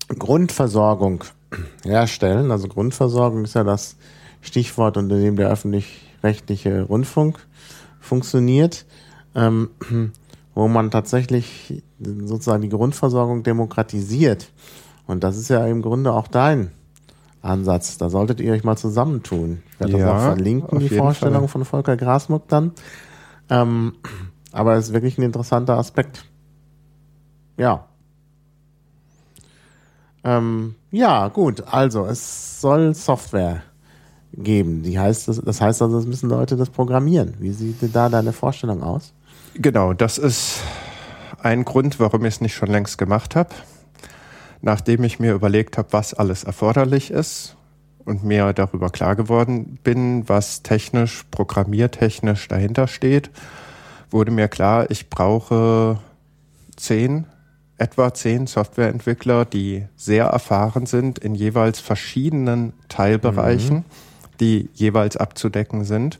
[0.07, 1.23] Grundversorgung
[1.83, 2.49] herstellen.
[2.49, 3.95] Also Grundversorgung ist ja das
[4.41, 7.45] Stichwort, unter dem der öffentlich-rechtliche Rundfunk
[8.01, 8.85] funktioniert,
[9.35, 9.69] ähm,
[10.55, 14.51] wo man tatsächlich sozusagen die Grundversorgung demokratisiert.
[15.07, 16.71] Und das ist ja im Grunde auch dein
[17.41, 17.97] Ansatz.
[17.97, 19.63] Da solltet ihr euch mal zusammentun.
[19.71, 21.47] Ich werde ja, das auch verlinken, die Vorstellung Fall.
[21.47, 22.73] von Volker Grasmuck dann.
[23.49, 23.93] Ähm,
[24.51, 26.25] aber es ist wirklich ein interessanter Aspekt.
[27.57, 27.85] Ja.
[30.23, 31.63] Ähm, ja, gut.
[31.67, 33.63] Also, es soll Software
[34.33, 34.83] geben.
[34.83, 37.33] Die heißt, das, das heißt also, es müssen Leute das programmieren.
[37.39, 39.13] Wie sieht da deine Vorstellung aus?
[39.55, 40.59] Genau, das ist
[41.39, 43.49] ein Grund, warum ich es nicht schon längst gemacht habe.
[44.61, 47.55] Nachdem ich mir überlegt habe, was alles erforderlich ist
[48.05, 53.31] und mir darüber klar geworden bin, was technisch, programmiertechnisch dahinter steht,
[54.11, 55.97] wurde mir klar, ich brauche
[56.75, 57.25] zehn,
[57.77, 63.77] etwa zehn Softwareentwickler, die sehr erfahren sind in jeweils verschiedenen Teilbereichen.
[63.77, 64.10] Mhm
[64.41, 66.19] die jeweils abzudecken sind.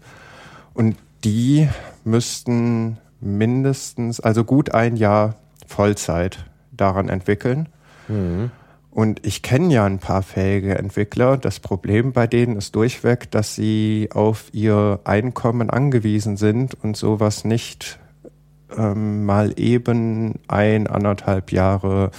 [0.74, 0.96] Und
[1.26, 1.68] die
[2.06, 5.36] müssten mindestens, also gut ein Jahr
[5.68, 7.68] Vollzeit daran entwickeln.
[8.08, 8.52] Mhm.
[8.90, 11.38] Und ich kenne ja ein paar fähige Entwickler.
[11.38, 17.46] Das Problem bei denen ist durchweg, dass sie auf ihr Einkommen angewiesen sind und sowas
[17.46, 18.00] nicht
[18.78, 22.12] ähm, mal eben ein, anderthalb Jahre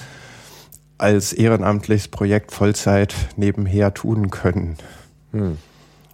[0.97, 4.77] als ehrenamtliches Projekt Vollzeit nebenher tun können.
[5.33, 5.59] Mhm.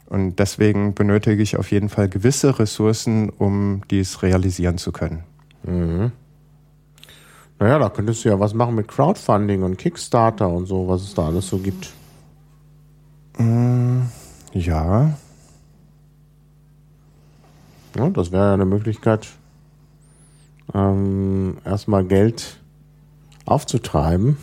[0.09, 5.23] Und deswegen benötige ich auf jeden Fall gewisse Ressourcen, um dies realisieren zu können.
[5.65, 6.13] Mhm.
[7.59, 11.15] Naja, da könntest du ja was machen mit Crowdfunding und Kickstarter und so, was es
[11.15, 11.93] da alles so gibt.
[13.37, 14.03] Mm,
[14.53, 15.15] ja.
[17.97, 19.29] ja das wäre ja eine Möglichkeit,
[20.73, 22.59] ähm, erstmal Geld
[23.45, 24.39] aufzutreiben.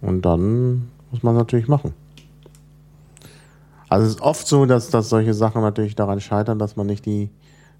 [0.00, 1.94] Und dann muss man natürlich machen.
[3.94, 7.06] Also es ist oft so, dass, dass solche Sachen natürlich daran scheitern, dass man nicht
[7.06, 7.30] die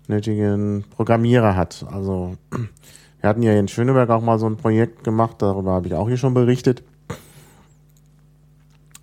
[0.06, 1.84] nötigen Programmierer hat.
[1.90, 2.36] Also
[3.20, 6.06] wir hatten ja in Schöneberg auch mal so ein Projekt gemacht, darüber habe ich auch
[6.06, 6.84] hier schon berichtet.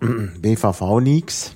[0.00, 1.54] BVV-Leaks.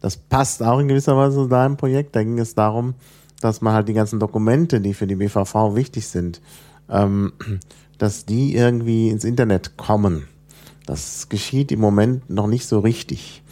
[0.00, 2.14] Das passt auch in gewisser Weise zu deinem Projekt.
[2.14, 2.94] Da ging es darum,
[3.40, 6.40] dass man halt die ganzen Dokumente, die für die BVV wichtig sind,
[6.88, 7.32] ähm,
[7.98, 10.28] dass die irgendwie ins Internet kommen.
[10.86, 13.42] Das geschieht im Moment noch nicht so richtig.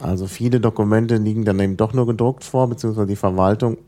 [0.00, 3.78] Also viele Dokumente liegen dann eben doch nur gedruckt vor, beziehungsweise die Verwaltung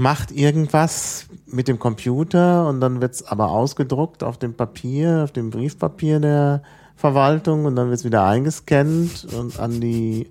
[0.00, 5.32] macht irgendwas mit dem Computer und dann wird es aber ausgedruckt auf dem Papier, auf
[5.32, 6.62] dem Briefpapier der
[6.96, 10.30] Verwaltung und dann wird es wieder eingescannt und an die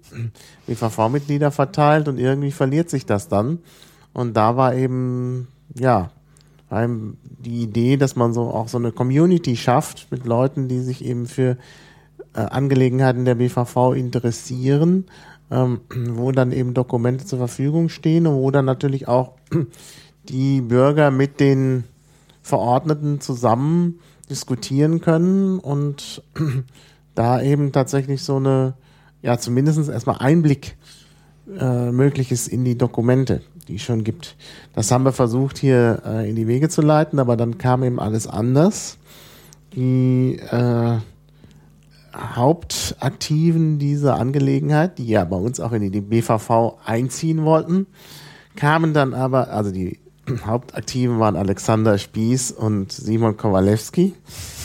[0.65, 3.59] BVV-Mitglieder verteilt und irgendwie verliert sich das dann.
[4.11, 6.09] Und da war eben, ja,
[6.71, 11.27] die Idee, dass man so auch so eine Community schafft mit Leuten, die sich eben
[11.27, 11.57] für
[12.39, 15.05] Angelegenheiten der BVV interessieren,
[15.51, 15.81] ähm,
[16.11, 19.33] wo dann eben Dokumente zur Verfügung stehen und wo dann natürlich auch
[20.29, 21.85] die Bürger mit den
[22.41, 26.23] Verordneten zusammen diskutieren können und
[27.15, 28.75] da eben tatsächlich so eine,
[29.21, 30.77] ja, zumindest erstmal Einblick
[31.57, 34.35] äh, möglich ist in die Dokumente, die es schon gibt.
[34.73, 37.99] Das haben wir versucht hier äh, in die Wege zu leiten, aber dann kam eben
[37.99, 38.97] alles anders.
[39.75, 40.97] Die äh,
[42.13, 47.87] Hauptaktiven dieser Angelegenheit, die ja bei uns auch in die BVV einziehen wollten,
[48.55, 49.99] kamen dann aber, also die
[50.45, 54.13] Hauptaktiven waren Alexander Spieß und Simon Kowalewski,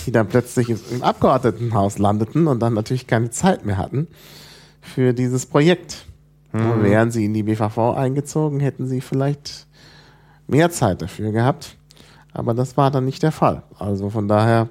[0.07, 4.09] die dann plötzlich im Abgeordnetenhaus landeten und dann natürlich keine Zeit mehr hatten
[4.81, 6.07] für dieses Projekt.
[6.53, 6.83] Mhm.
[6.83, 9.67] Wären sie in die BVV eingezogen, hätten sie vielleicht
[10.47, 11.77] mehr Zeit dafür gehabt.
[12.33, 13.63] Aber das war dann nicht der Fall.
[13.79, 14.69] Also von daher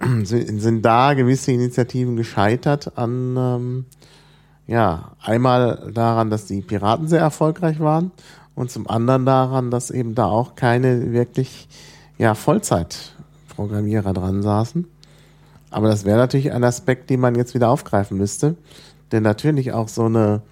[0.24, 3.84] sind da gewisse Initiativen gescheitert an, ähm,
[4.66, 8.10] ja, einmal daran, dass die Piraten sehr erfolgreich waren
[8.54, 11.68] und zum anderen daran, dass eben da auch keine wirklich,
[12.18, 14.86] ja, Vollzeitprogrammierer dran saßen.
[15.70, 18.56] Aber das wäre natürlich ein Aspekt, den man jetzt wieder aufgreifen müsste.
[19.12, 20.42] Denn natürlich auch so eine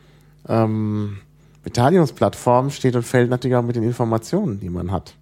[0.49, 1.19] ähm,
[1.63, 5.15] Beteiligungsplattform steht und fällt natürlich auch mit den Informationen, die man hat.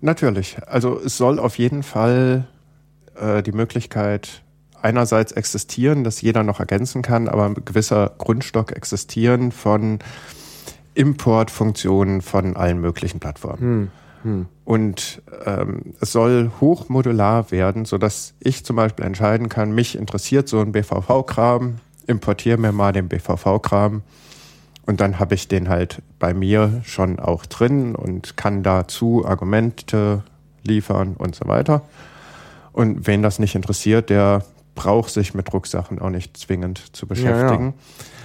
[0.00, 0.58] Natürlich.
[0.66, 2.46] Also es soll auf jeden Fall
[3.20, 4.42] äh, die Möglichkeit
[4.80, 9.98] einerseits existieren, dass jeder noch ergänzen kann, aber ein gewisser Grundstock existieren von
[10.94, 13.60] Importfunktionen von allen möglichen Plattformen.
[13.60, 13.90] Hm,
[14.22, 14.46] hm.
[14.64, 20.48] Und ähm, es soll hochmodular werden, so dass ich zum Beispiel entscheiden kann, mich interessiert
[20.48, 24.02] so ein BVV-Kram, importiere mir mal den BVV-Kram
[24.86, 30.22] und dann habe ich den halt bei mir schon auch drin und kann dazu Argumente
[30.62, 31.82] liefern und so weiter.
[32.76, 37.64] Und wen das nicht interessiert, der braucht sich mit Drucksachen auch nicht zwingend zu beschäftigen.
[37.64, 37.72] Ja,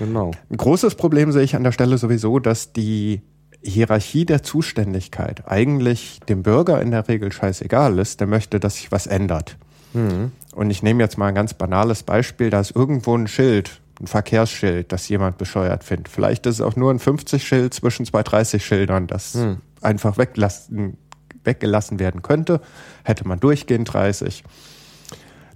[0.01, 0.05] ja.
[0.05, 0.31] Genau.
[0.49, 3.21] Ein großes Problem sehe ich an der Stelle sowieso, dass die
[3.63, 8.19] Hierarchie der Zuständigkeit eigentlich dem Bürger in der Regel scheißegal ist.
[8.19, 9.55] Der möchte, dass sich was ändert.
[9.93, 10.33] Mhm.
[10.53, 12.49] Und ich nehme jetzt mal ein ganz banales Beispiel.
[12.49, 16.09] Da ist irgendwo ein Schild, ein Verkehrsschild, das jemand bescheuert findet.
[16.09, 19.61] Vielleicht ist es auch nur ein 50-Schild zwischen zwei 30-Schildern, das mhm.
[19.79, 20.97] einfach weglassen
[21.43, 22.61] weggelassen werden könnte,
[23.03, 24.43] hätte man durchgehend 30.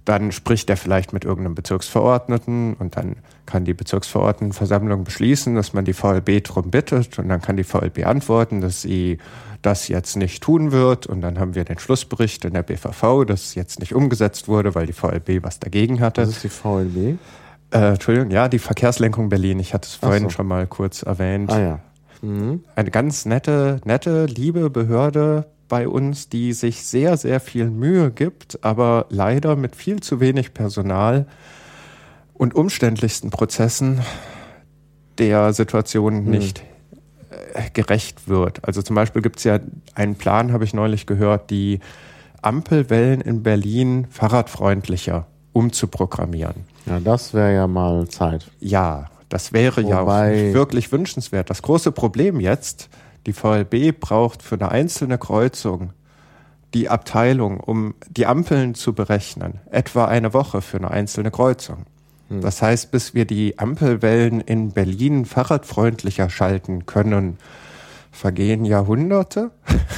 [0.04, 5.84] Dann spricht er vielleicht mit irgendeinem Bezirksverordneten und dann kann die Bezirksverordnetenversammlung beschließen, dass man
[5.84, 9.18] die VLB darum bittet und dann kann die VLB antworten, dass sie
[9.62, 13.56] das jetzt nicht tun wird und dann haben wir den Schlussbericht in der BVV, dass
[13.56, 16.22] jetzt nicht umgesetzt wurde, weil die VLB was dagegen hatte.
[16.22, 17.18] Was ist die VLB?
[17.72, 19.58] Äh, Entschuldigung, ja, die Verkehrslenkung Berlin.
[19.58, 20.30] Ich hatte es vorhin so.
[20.30, 21.50] schon mal kurz erwähnt.
[21.50, 21.80] Ah ja.
[22.22, 22.64] Mhm.
[22.76, 28.62] Eine ganz nette, nette, liebe Behörde, bei uns, die sich sehr, sehr viel Mühe gibt,
[28.62, 31.26] aber leider mit viel zu wenig Personal
[32.34, 34.00] und umständlichsten Prozessen
[35.18, 36.30] der Situation hm.
[36.30, 36.62] nicht
[37.54, 38.64] äh, gerecht wird.
[38.66, 39.58] Also zum Beispiel gibt es ja
[39.94, 41.80] einen Plan, habe ich neulich gehört, die
[42.42, 46.64] Ampelwellen in Berlin fahrradfreundlicher umzuprogrammieren.
[46.84, 48.46] Ja, das wäre ja mal Zeit.
[48.60, 51.50] Ja, das wäre Wobei ja wirklich wünschenswert.
[51.50, 52.88] Das große Problem jetzt
[53.26, 55.92] die VLB braucht für eine einzelne Kreuzung
[56.74, 61.86] die Abteilung, um die Ampeln zu berechnen, etwa eine Woche für eine einzelne Kreuzung.
[62.28, 62.40] Hm.
[62.40, 67.38] Das heißt, bis wir die Ampelwellen in Berlin fahrradfreundlicher schalten können,
[68.10, 69.50] vergehen Jahrhunderte.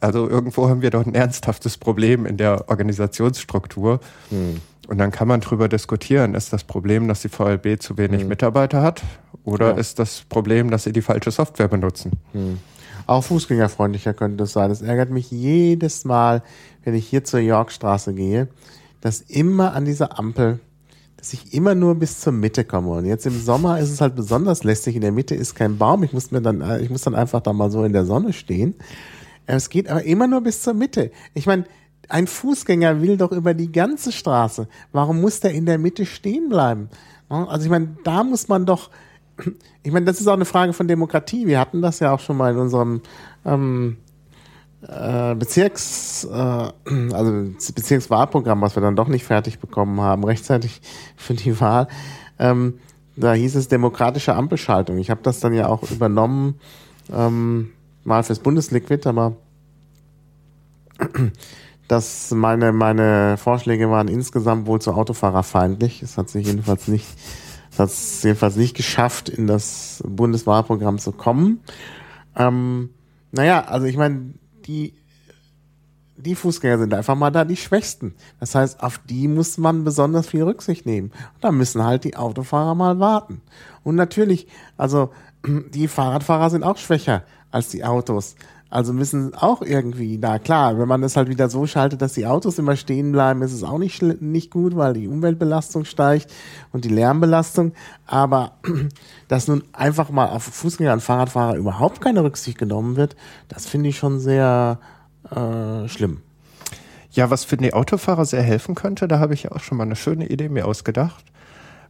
[0.00, 4.00] Also irgendwo haben wir doch ein ernsthaftes Problem in der Organisationsstruktur.
[4.28, 4.60] Hm.
[4.86, 8.28] Und dann kann man darüber diskutieren, ist das Problem, dass die VLB zu wenig hm.
[8.28, 9.02] Mitarbeiter hat
[9.44, 9.76] oder ja.
[9.76, 12.12] ist das Problem, dass sie die falsche Software benutzen?
[12.32, 12.58] Hm.
[13.06, 14.70] Auch fußgängerfreundlicher könnte es sein.
[14.70, 16.42] Das ärgert mich jedes Mal,
[16.84, 18.48] wenn ich hier zur Yorkstraße gehe,
[19.00, 20.60] dass immer an dieser Ampel,
[21.18, 22.90] dass ich immer nur bis zur Mitte komme.
[22.90, 24.96] Und jetzt im Sommer ist es halt besonders lästig.
[24.96, 26.02] In der Mitte ist kein Baum.
[26.02, 28.32] Ich muss mir dann, äh, ich muss dann einfach da mal so in der Sonne
[28.32, 28.74] stehen.
[29.46, 31.10] Es geht aber immer nur bis zur Mitte.
[31.34, 31.64] Ich meine,
[32.08, 34.68] ein Fußgänger will doch über die ganze Straße.
[34.92, 36.88] Warum muss der in der Mitte stehen bleiben?
[37.28, 38.90] Also ich meine, da muss man doch,
[39.82, 41.46] ich meine, das ist auch eine Frage von Demokratie.
[41.46, 43.00] Wir hatten das ja auch schon mal in unserem
[43.44, 43.96] ähm,
[44.88, 46.32] äh, Bezirks, äh,
[47.12, 47.32] also
[47.74, 50.80] Bezirkswahlprogramm, was wir dann doch nicht fertig bekommen haben, rechtzeitig
[51.16, 51.88] für die Wahl.
[52.38, 52.74] Ähm,
[53.16, 54.98] da hieß es demokratische Ampelschaltung.
[54.98, 56.58] Ich habe das dann ja auch übernommen,
[57.12, 57.70] ähm,
[58.02, 59.36] mal fürs Bundesliquid, aber
[61.88, 66.02] dass meine, meine Vorschläge waren insgesamt wohl zu autofahrerfeindlich.
[66.02, 67.06] Es hat sich jedenfalls nicht,
[67.74, 71.60] es hat es jedenfalls nicht geschafft, in das Bundeswahlprogramm zu kommen.
[72.36, 72.90] Ähm,
[73.32, 74.94] naja, also ich meine, die,
[76.16, 78.14] die Fußgänger sind einfach mal da die Schwächsten.
[78.38, 81.10] Das heißt, auf die muss man besonders viel Rücksicht nehmen.
[81.10, 83.42] Und da müssen halt die Autofahrer mal warten.
[83.82, 84.46] Und natürlich,
[84.76, 85.10] also
[85.44, 88.36] die Fahrradfahrer sind auch schwächer als die Autos.
[88.70, 92.26] Also müssen auch irgendwie, na klar, wenn man das halt wieder so schaltet, dass die
[92.26, 96.32] Autos immer stehen bleiben, ist es auch nicht, nicht gut, weil die Umweltbelastung steigt
[96.72, 97.72] und die Lärmbelastung.
[98.06, 98.58] Aber
[99.28, 103.14] dass nun einfach mal auf Fußgänger und Fahrradfahrer überhaupt keine Rücksicht genommen wird,
[103.48, 104.80] das finde ich schon sehr
[105.30, 106.22] äh, schlimm.
[107.12, 109.84] Ja, was für die Autofahrer sehr helfen könnte, da habe ich ja auch schon mal
[109.84, 111.24] eine schöne Idee mir ausgedacht.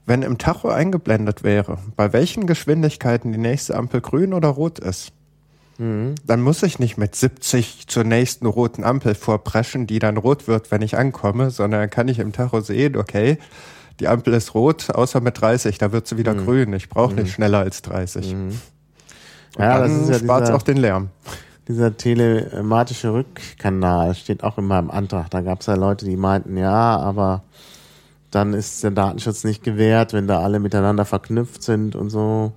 [0.05, 5.13] Wenn im Tacho eingeblendet wäre, bei welchen Geschwindigkeiten die nächste Ampel grün oder rot ist,
[5.79, 6.15] mhm.
[6.27, 10.71] dann muss ich nicht mit 70 zur nächsten roten Ampel vorpreschen, die dann rot wird,
[10.71, 13.39] wenn ich ankomme, sondern dann kann ich im Tacho sehen, okay,
[14.01, 16.45] die Ampel ist rot, außer mit 30, da wird sie wieder mhm.
[16.45, 16.73] grün.
[16.73, 17.31] Ich brauche nicht mhm.
[17.31, 18.35] schneller als 30.
[18.35, 18.61] Mhm.
[19.59, 21.11] Ja, dann das ist ja spart es auch den Lärm
[21.69, 25.31] dieser telematische Rückkanal steht auch in meinem Antrag.
[25.31, 27.43] Da gab es ja Leute, die meinten, ja, aber
[28.31, 32.53] dann ist der Datenschutz nicht gewährt, wenn da alle miteinander verknüpft sind und so.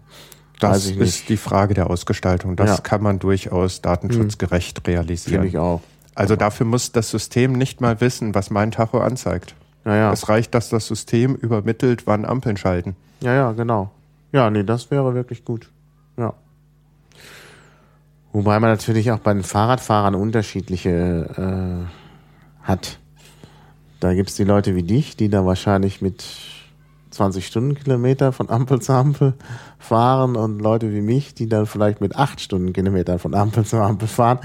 [0.59, 2.55] Das ist die Frage der Ausgestaltung.
[2.55, 2.77] Das ja.
[2.77, 4.83] kann man durchaus datenschutzgerecht hm.
[4.85, 5.41] realisieren.
[5.41, 5.81] Finde ich auch.
[6.15, 9.53] Also dafür muss das System nicht mal wissen, was mein Tacho anzeigt.
[9.85, 10.11] Ja, ja.
[10.11, 12.95] Es reicht, dass das System übermittelt, wann Ampeln schalten.
[13.21, 13.91] Ja, ja, genau.
[14.31, 15.69] Ja, nee, das wäre wirklich gut.
[16.17, 16.33] Ja.
[18.33, 22.99] Wobei man natürlich auch bei den Fahrradfahrern unterschiedliche äh, hat.
[23.99, 26.25] Da gibt es die Leute wie dich, die da wahrscheinlich mit
[27.17, 29.33] 20 Stundenkilometer von Ampel zu Ampel
[29.77, 34.07] fahren und Leute wie mich, die dann vielleicht mit 8 Stundenkilometern von Ampel zu Ampel
[34.07, 34.39] fahren.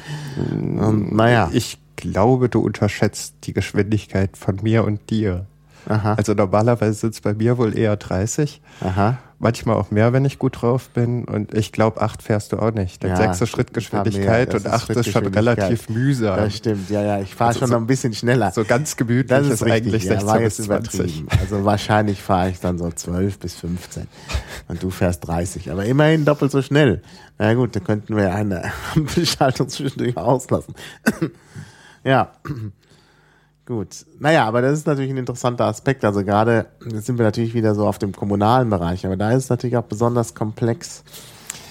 [0.48, 1.50] Und naja.
[1.52, 5.46] Ich glaube, du unterschätzt die Geschwindigkeit von mir und dir.
[5.88, 6.14] Aha.
[6.14, 8.60] Also normalerweise sind es bei mir wohl eher 30.
[8.80, 11.24] Aha manchmal auch mehr, wenn ich gut drauf bin.
[11.24, 13.02] Und ich glaube, acht fährst du auch nicht.
[13.02, 16.36] Dann ja, sechste Schrittgeschwindigkeit und acht ist schon relativ mühsam.
[16.36, 17.20] Das stimmt, ja, ja.
[17.20, 18.52] Ich fahre also schon so, noch ein bisschen schneller.
[18.52, 20.66] So ganz gemütlich das ist, ist richtig, eigentlich 16 ja, war bis 20.
[20.66, 21.28] Übertrieben.
[21.40, 24.06] Also wahrscheinlich fahre ich dann so 12 bis 15.
[24.68, 25.72] Und du fährst 30.
[25.72, 27.02] Aber immerhin doppelt so schnell.
[27.38, 28.72] Na gut, da könnten wir eine
[29.16, 30.74] Beschaltung zwischendurch auslassen.
[32.04, 32.30] ja.
[33.72, 34.04] Gut.
[34.18, 36.04] Naja, aber das ist natürlich ein interessanter Aspekt.
[36.04, 39.44] Also gerade jetzt sind wir natürlich wieder so auf dem kommunalen Bereich, aber da ist
[39.44, 41.02] es natürlich auch besonders komplex.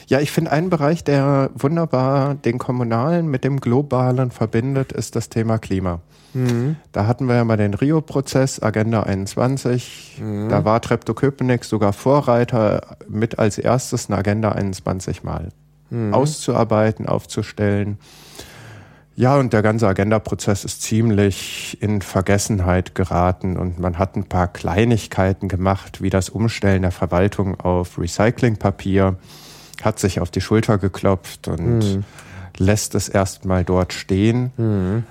[0.07, 5.29] Ja, ich finde einen Bereich, der wunderbar den kommunalen mit dem globalen verbindet, ist das
[5.29, 5.99] Thema Klima.
[6.33, 6.77] Mhm.
[6.91, 10.17] Da hatten wir ja mal den Rio-Prozess, Agenda 21.
[10.19, 10.49] Mhm.
[10.49, 15.49] Da war Treptow-Köpenick sogar Vorreiter, mit als erstes eine Agenda 21 mal
[15.91, 16.15] mhm.
[16.15, 17.99] auszuarbeiten, aufzustellen.
[19.21, 24.47] Ja, und der ganze Agenda-Prozess ist ziemlich in Vergessenheit geraten und man hat ein paar
[24.47, 29.17] Kleinigkeiten gemacht, wie das Umstellen der Verwaltung auf Recyclingpapier,
[29.83, 32.03] hat sich auf die Schulter geklopft und mhm.
[32.57, 34.53] lässt es erstmal dort stehen.
[34.57, 35.03] Mhm.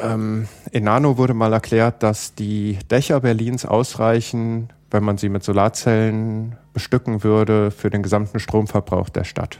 [0.00, 5.42] Ähm, in Nano wurde mal erklärt, dass die Dächer Berlins ausreichen, wenn man sie mit
[5.42, 9.58] Solarzellen bestücken würde, für den gesamten Stromverbrauch der Stadt.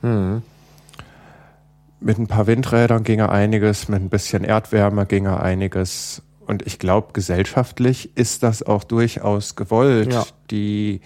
[0.00, 0.40] Mhm.
[2.00, 6.22] Mit ein paar Windrädern ginge einiges, mit ein bisschen Erdwärme ginge einiges.
[6.46, 10.24] Und ich glaube, gesellschaftlich ist das auch durchaus gewollt, ja.
[10.50, 11.00] die,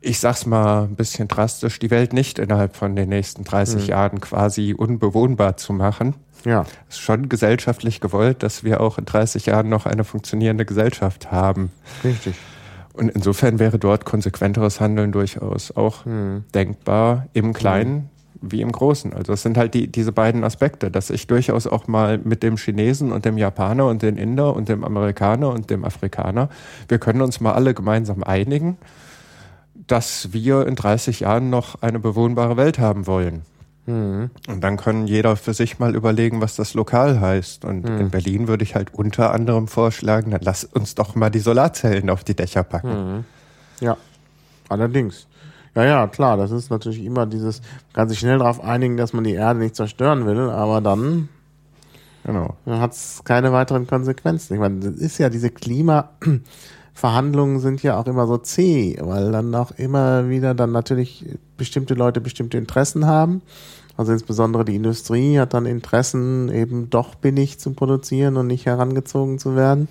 [0.00, 3.88] ich sag's mal ein bisschen drastisch, die Welt nicht innerhalb von den nächsten 30 mhm.
[3.88, 6.14] Jahren quasi unbewohnbar zu machen.
[6.44, 6.66] Ja.
[6.88, 11.32] Es ist schon gesellschaftlich gewollt, dass wir auch in 30 Jahren noch eine funktionierende Gesellschaft
[11.32, 11.70] haben.
[12.04, 12.34] Richtig.
[12.92, 16.44] Und insofern wäre dort konsequenteres Handeln durchaus auch mhm.
[16.54, 18.10] denkbar im Kleinen,
[18.50, 19.12] wie im Großen.
[19.12, 22.56] Also es sind halt die, diese beiden Aspekte, dass ich durchaus auch mal mit dem
[22.56, 26.48] Chinesen und dem Japaner und dem Inder und dem Amerikaner und dem Afrikaner,
[26.88, 28.76] wir können uns mal alle gemeinsam einigen,
[29.86, 33.42] dass wir in 30 Jahren noch eine bewohnbare Welt haben wollen.
[33.86, 34.30] Mhm.
[34.48, 37.64] Und dann können jeder für sich mal überlegen, was das lokal heißt.
[37.64, 38.00] Und mhm.
[38.00, 42.08] in Berlin würde ich halt unter anderem vorschlagen, dann lass uns doch mal die Solarzellen
[42.10, 43.16] auf die Dächer packen.
[43.16, 43.24] Mhm.
[43.80, 43.96] Ja,
[44.68, 45.26] allerdings.
[45.74, 49.12] Ja, ja, klar, das ist natürlich immer dieses, man kann sich schnell darauf einigen, dass
[49.12, 51.28] man die Erde nicht zerstören will, aber dann
[52.22, 52.54] genau.
[52.66, 54.54] hat es keine weiteren Konsequenzen.
[54.54, 59.52] Ich meine, das ist ja diese Klimaverhandlungen sind ja auch immer so zäh, weil dann
[59.54, 63.42] auch immer wieder dann natürlich bestimmte Leute bestimmte Interessen haben.
[63.96, 69.38] Also insbesondere die Industrie hat dann Interessen, eben doch billig zu produzieren und nicht herangezogen
[69.38, 69.88] zu werden.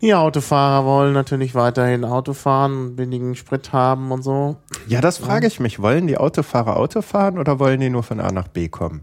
[0.00, 4.56] Die Autofahrer wollen natürlich weiterhin Auto fahren und billigen Sprit haben und so.
[4.86, 5.82] Ja, das frage ich mich.
[5.82, 9.02] Wollen die Autofahrer Auto fahren oder wollen die nur von A nach B kommen?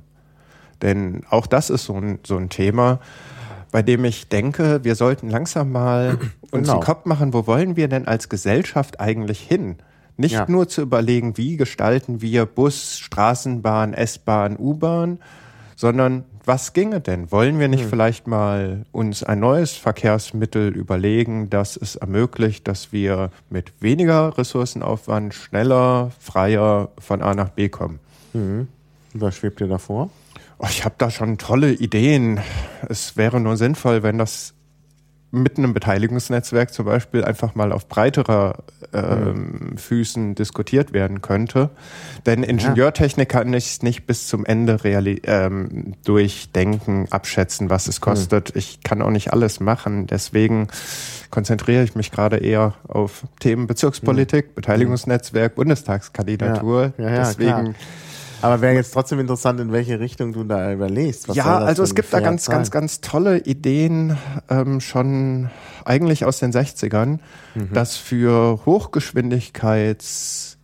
[0.81, 2.99] Denn auch das ist so ein, so ein Thema,
[3.71, 6.17] bei dem ich denke, wir sollten langsam mal
[6.51, 6.79] uns genau.
[6.79, 9.77] den Kopf machen, wo wollen wir denn als Gesellschaft eigentlich hin?
[10.17, 10.45] Nicht ja.
[10.47, 15.19] nur zu überlegen, wie gestalten wir Bus, Straßenbahn, S-Bahn, U-Bahn,
[15.75, 17.31] sondern was ginge denn?
[17.31, 17.89] Wollen wir nicht hm.
[17.89, 25.33] vielleicht mal uns ein neues Verkehrsmittel überlegen, das es ermöglicht, dass wir mit weniger Ressourcenaufwand
[25.33, 27.99] schneller, freier von A nach B kommen?
[28.31, 28.67] Hm.
[29.13, 30.09] Was schwebt dir davor?
[30.59, 32.39] Oh, ich habe da schon tolle Ideen.
[32.89, 34.53] Es wäre nur sinnvoll, wenn das
[35.31, 38.63] mit einem Beteiligungsnetzwerk zum Beispiel einfach mal auf breiterer
[38.93, 39.77] ähm, mhm.
[39.77, 41.69] Füßen diskutiert werden könnte.
[42.25, 44.79] Denn Ingenieurtechnik kann ich nicht bis zum Ende
[45.23, 48.55] ähm, durchdenken, abschätzen, was es kostet.
[48.55, 48.59] Mhm.
[48.59, 50.07] Ich kann auch nicht alles machen.
[50.07, 50.67] Deswegen
[51.29, 54.55] konzentriere ich mich gerade eher auf Themen Bezirkspolitik, mhm.
[54.55, 56.93] Beteiligungsnetzwerk, Bundestagskandidatur.
[56.97, 57.73] Ja, ja, ja, Deswegen klar
[58.47, 61.27] aber wäre jetzt trotzdem interessant, in welche Richtung du da überlegst.
[61.29, 62.55] Was ja, also es gibt da ganz, sein?
[62.55, 64.17] ganz, ganz tolle Ideen
[64.49, 65.49] ähm, schon
[65.85, 67.19] eigentlich aus den 60ern,
[67.55, 67.73] mhm.
[67.73, 70.57] dass für Hochgeschwindigkeits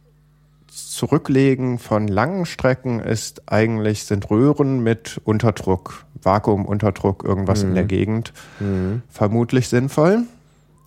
[0.94, 7.70] Zurücklegen von langen Strecken ist eigentlich sind Röhren mit Unterdruck, Vakuumunterdruck, irgendwas mhm.
[7.70, 7.88] in der mhm.
[7.88, 9.02] Gegend mhm.
[9.10, 10.24] vermutlich sinnvoll.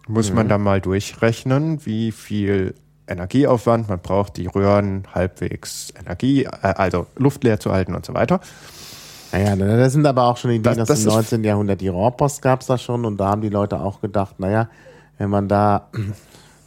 [0.07, 0.51] Muss man mhm.
[0.51, 2.75] da mal durchrechnen, wie viel
[3.09, 8.41] Energieaufwand, man braucht die Röhren halbwegs Energie, äh, also luftleer zu halten und so weiter.
[9.33, 11.45] Naja, das sind aber auch schon Ideen, das, das im 19.
[11.45, 14.69] Jahrhundert die Rohrpost gab es da schon und da haben die Leute auch gedacht, naja,
[15.19, 16.03] wenn man da äh,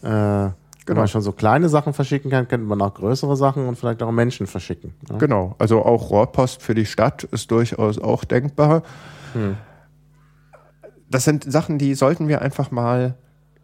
[0.03, 0.53] genau.
[0.85, 4.03] wenn man schon so kleine Sachen verschicken kann, könnte man auch größere Sachen und vielleicht
[4.03, 4.93] auch Menschen verschicken.
[5.09, 5.17] Ja?
[5.17, 8.83] Genau, also auch Rohrpost für die Stadt ist durchaus auch denkbar.
[9.33, 9.57] Hm.
[11.09, 13.15] Das sind Sachen, die sollten wir einfach mal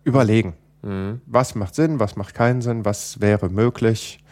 [0.03, 0.55] überlegen.
[0.86, 1.22] Mhm.
[1.26, 4.24] Was macht Sinn, was macht keinen Sinn, was wäre möglich?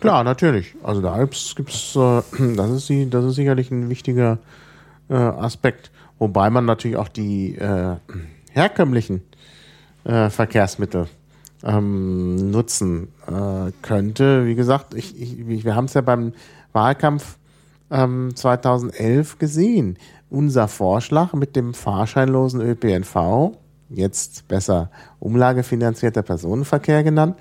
[0.00, 0.74] Klar, natürlich.
[0.82, 2.22] Also da gibt's, gibt's äh,
[2.56, 4.38] das ist die, das ist sicherlich ein wichtiger
[5.08, 7.96] äh, Aspekt, wobei man natürlich auch die äh,
[8.52, 9.22] herkömmlichen
[10.04, 11.08] äh, Verkehrsmittel
[11.64, 14.46] ähm, nutzen äh, könnte.
[14.46, 16.34] Wie gesagt, ich, ich, wir haben es ja beim
[16.74, 17.38] Wahlkampf
[17.90, 19.98] ähm, 2011 gesehen.
[20.28, 23.56] Unser Vorschlag mit dem fahrscheinlosen ÖPNV
[23.96, 24.90] jetzt besser
[25.20, 27.36] umlagefinanzierter Personenverkehr genannt,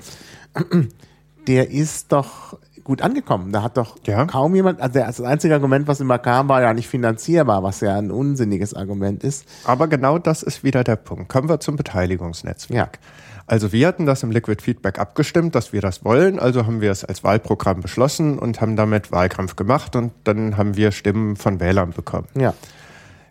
[1.48, 3.52] der ist doch gut angekommen.
[3.52, 4.26] Da hat doch ja.
[4.26, 7.98] kaum jemand, also das einzige Argument, was immer kam, war ja nicht finanzierbar, was ja
[7.98, 9.46] ein unsinniges Argument ist.
[9.66, 11.30] Aber genau das ist wieder der Punkt.
[11.30, 13.00] Kommen wir zum Beteiligungsnetzwerk.
[13.02, 13.10] Ja.
[13.46, 16.40] Also wir hatten das im Liquid Feedback abgestimmt, dass wir das wollen.
[16.40, 20.78] Also haben wir es als Wahlprogramm beschlossen und haben damit Wahlkampf gemacht und dann haben
[20.78, 22.28] wir Stimmen von Wählern bekommen.
[22.36, 22.54] Ja.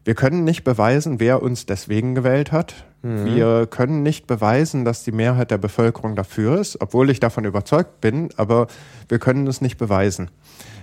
[0.04, 2.74] Wir können nicht beweisen, wer uns deswegen gewählt hat.
[3.02, 3.24] Mhm.
[3.24, 8.00] Wir können nicht beweisen, dass die Mehrheit der Bevölkerung dafür ist, obwohl ich davon überzeugt
[8.00, 8.68] bin, aber
[9.08, 10.30] wir können es nicht beweisen.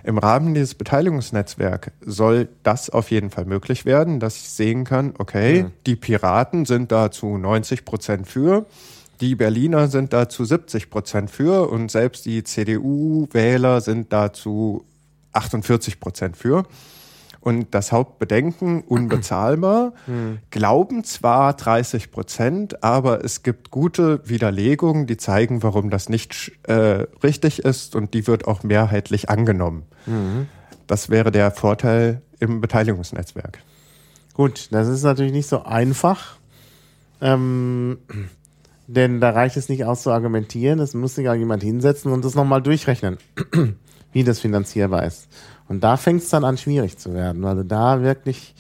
[0.04, 5.14] Im Rahmen dieses Beteiligungsnetzwerks soll das auf jeden Fall möglich werden, dass ich sehen kann,
[5.18, 5.72] okay, mhm.
[5.86, 8.66] die Piraten sind da zu 90 Prozent für,
[9.22, 14.86] die Berliner sind da zu 70 Prozent für und selbst die CDU-Wähler sind da zu
[15.34, 16.64] 48 Prozent für.
[17.42, 20.40] Und das Hauptbedenken, unbezahlbar, hm.
[20.50, 27.06] glauben zwar 30 Prozent, aber es gibt gute Widerlegungen, die zeigen, warum das nicht äh,
[27.24, 29.84] richtig ist und die wird auch mehrheitlich angenommen.
[30.06, 30.48] Mhm.
[30.88, 33.60] Das wäre der Vorteil im Beteiligungsnetzwerk.
[34.34, 36.38] Gut, das ist natürlich nicht so einfach,
[37.22, 37.98] ähm,
[38.88, 42.26] denn da reicht es nicht aus zu argumentieren, es muss sich auch jemand hinsetzen und
[42.26, 43.18] das nochmal durchrechnen,
[44.14, 45.28] wie das finanzierbar ist.
[45.70, 48.56] Und da fängt es dann an, schwierig zu werden, weil du da wirklich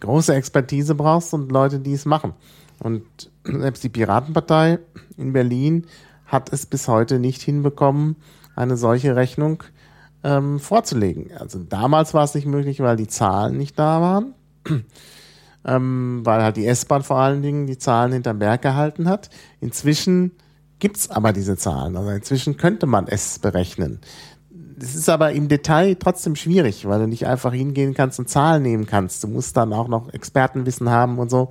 [0.00, 2.34] große Expertise brauchst und Leute, die es machen.
[2.80, 3.04] Und
[3.44, 4.78] selbst die Piratenpartei
[5.16, 5.86] in Berlin
[6.26, 8.16] hat es bis heute nicht hinbekommen,
[8.54, 9.62] eine solche Rechnung
[10.24, 11.30] ähm, vorzulegen.
[11.38, 14.34] Also damals war es nicht möglich, weil die Zahlen nicht da waren,
[15.64, 19.30] ähm, weil halt die S-Bahn vor allen Dingen die Zahlen hinterm Berg gehalten hat.
[19.60, 20.32] Inzwischen
[20.80, 21.96] gibt's aber diese Zahlen.
[21.96, 24.00] Also inzwischen könnte man es berechnen.
[24.78, 28.62] Das ist aber im Detail trotzdem schwierig, weil du nicht einfach hingehen kannst und Zahlen
[28.62, 29.24] nehmen kannst.
[29.24, 31.50] Du musst dann auch noch Expertenwissen haben und so.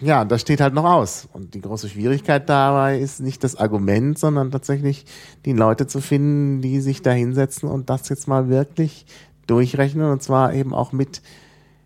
[0.00, 1.28] Ja, das steht halt noch aus.
[1.32, 5.04] Und die große Schwierigkeit dabei ist nicht das Argument, sondern tatsächlich
[5.44, 9.04] die Leute zu finden, die sich da hinsetzen und das jetzt mal wirklich
[9.46, 11.20] durchrechnen und zwar eben auch mit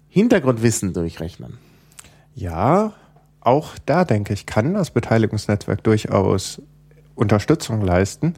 [0.08, 1.58] Hintergrundwissen durchrechnen.
[2.34, 2.92] Ja,
[3.40, 6.62] auch da denke ich, kann das Beteiligungsnetzwerk durchaus
[7.16, 8.34] Unterstützung leisten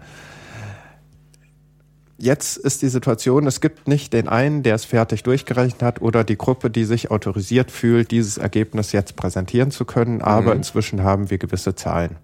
[2.21, 6.23] jetzt ist die Situation, es gibt nicht den einen, der es fertig durchgerechnet hat oder
[6.23, 10.59] die Gruppe, die sich autorisiert fühlt, dieses Ergebnis jetzt präsentieren zu können, aber mhm.
[10.59, 12.17] inzwischen haben wir gewisse Zahlen.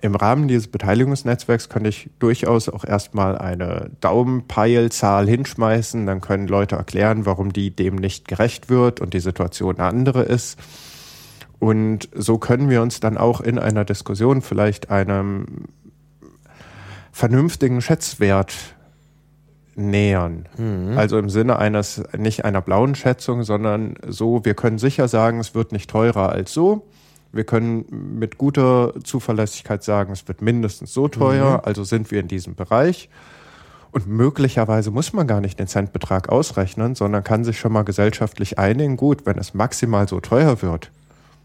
[0.00, 6.74] Im Rahmen dieses Beteiligungsnetzwerks könnte ich durchaus auch erstmal eine Daumenpeilzahl hinschmeißen, dann können Leute
[6.74, 10.58] erklären, warum die dem nicht gerecht wird und die Situation eine andere ist.
[11.60, 15.46] Und so können wir uns dann auch in einer Diskussion vielleicht einem
[17.12, 18.52] vernünftigen Schätzwert
[19.74, 20.46] nähern.
[20.56, 20.96] Mhm.
[20.96, 25.54] Also im Sinne eines, nicht einer blauen Schätzung, sondern so, wir können sicher sagen, es
[25.54, 26.86] wird nicht teurer als so.
[27.32, 27.86] Wir können
[28.18, 31.60] mit guter Zuverlässigkeit sagen, es wird mindestens so teuer, mhm.
[31.64, 33.08] also sind wir in diesem Bereich.
[33.90, 38.58] Und möglicherweise muss man gar nicht den Centbetrag ausrechnen, sondern kann sich schon mal gesellschaftlich
[38.58, 40.90] einigen, gut, wenn es maximal so teuer wird,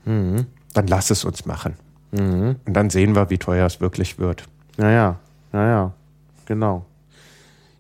[0.06, 0.46] mhm.
[0.74, 1.76] dann lass es uns machen.
[2.12, 2.56] Mhm.
[2.66, 4.44] Und dann sehen wir, wie teuer es wirklich wird.
[4.78, 5.18] Naja,
[5.52, 5.92] naja,
[6.46, 6.86] genau.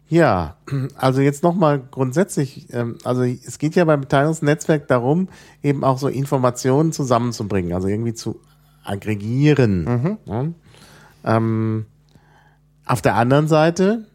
[0.10, 0.56] Ja,
[0.96, 5.28] also jetzt nochmal grundsätzlich, ähm, also es geht ja beim Beteiligungsnetzwerk darum,
[5.64, 8.40] eben auch so Informationen zusammenzubringen, also irgendwie zu
[8.84, 9.84] aggregieren.
[9.84, 10.18] Mhm.
[10.26, 10.46] Ja?
[11.26, 11.86] Ähm,
[12.86, 14.08] auf der anderen Seite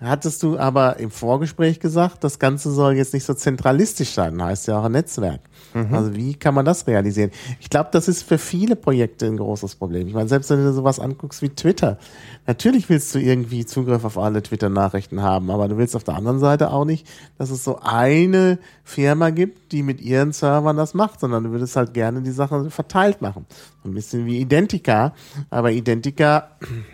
[0.00, 4.68] hattest du aber im Vorgespräch gesagt, das Ganze soll jetzt nicht so zentralistisch sein, heißt
[4.68, 5.40] ja auch ein Netzwerk.
[5.74, 5.92] Mhm.
[5.92, 7.30] Also wie kann man das realisieren?
[7.60, 10.06] Ich glaube, das ist für viele Projekte ein großes Problem.
[10.06, 11.98] Ich meine, selbst wenn du sowas anguckst wie Twitter,
[12.46, 16.38] natürlich willst du irgendwie Zugriff auf alle Twitter-Nachrichten haben, aber du willst auf der anderen
[16.38, 21.20] Seite auch nicht, dass es so eine Firma gibt, die mit ihren Servern das macht,
[21.20, 23.46] sondern du würdest halt gerne die Sachen verteilt machen.
[23.88, 25.14] Ein bisschen wie Identica,
[25.50, 26.48] aber Identica,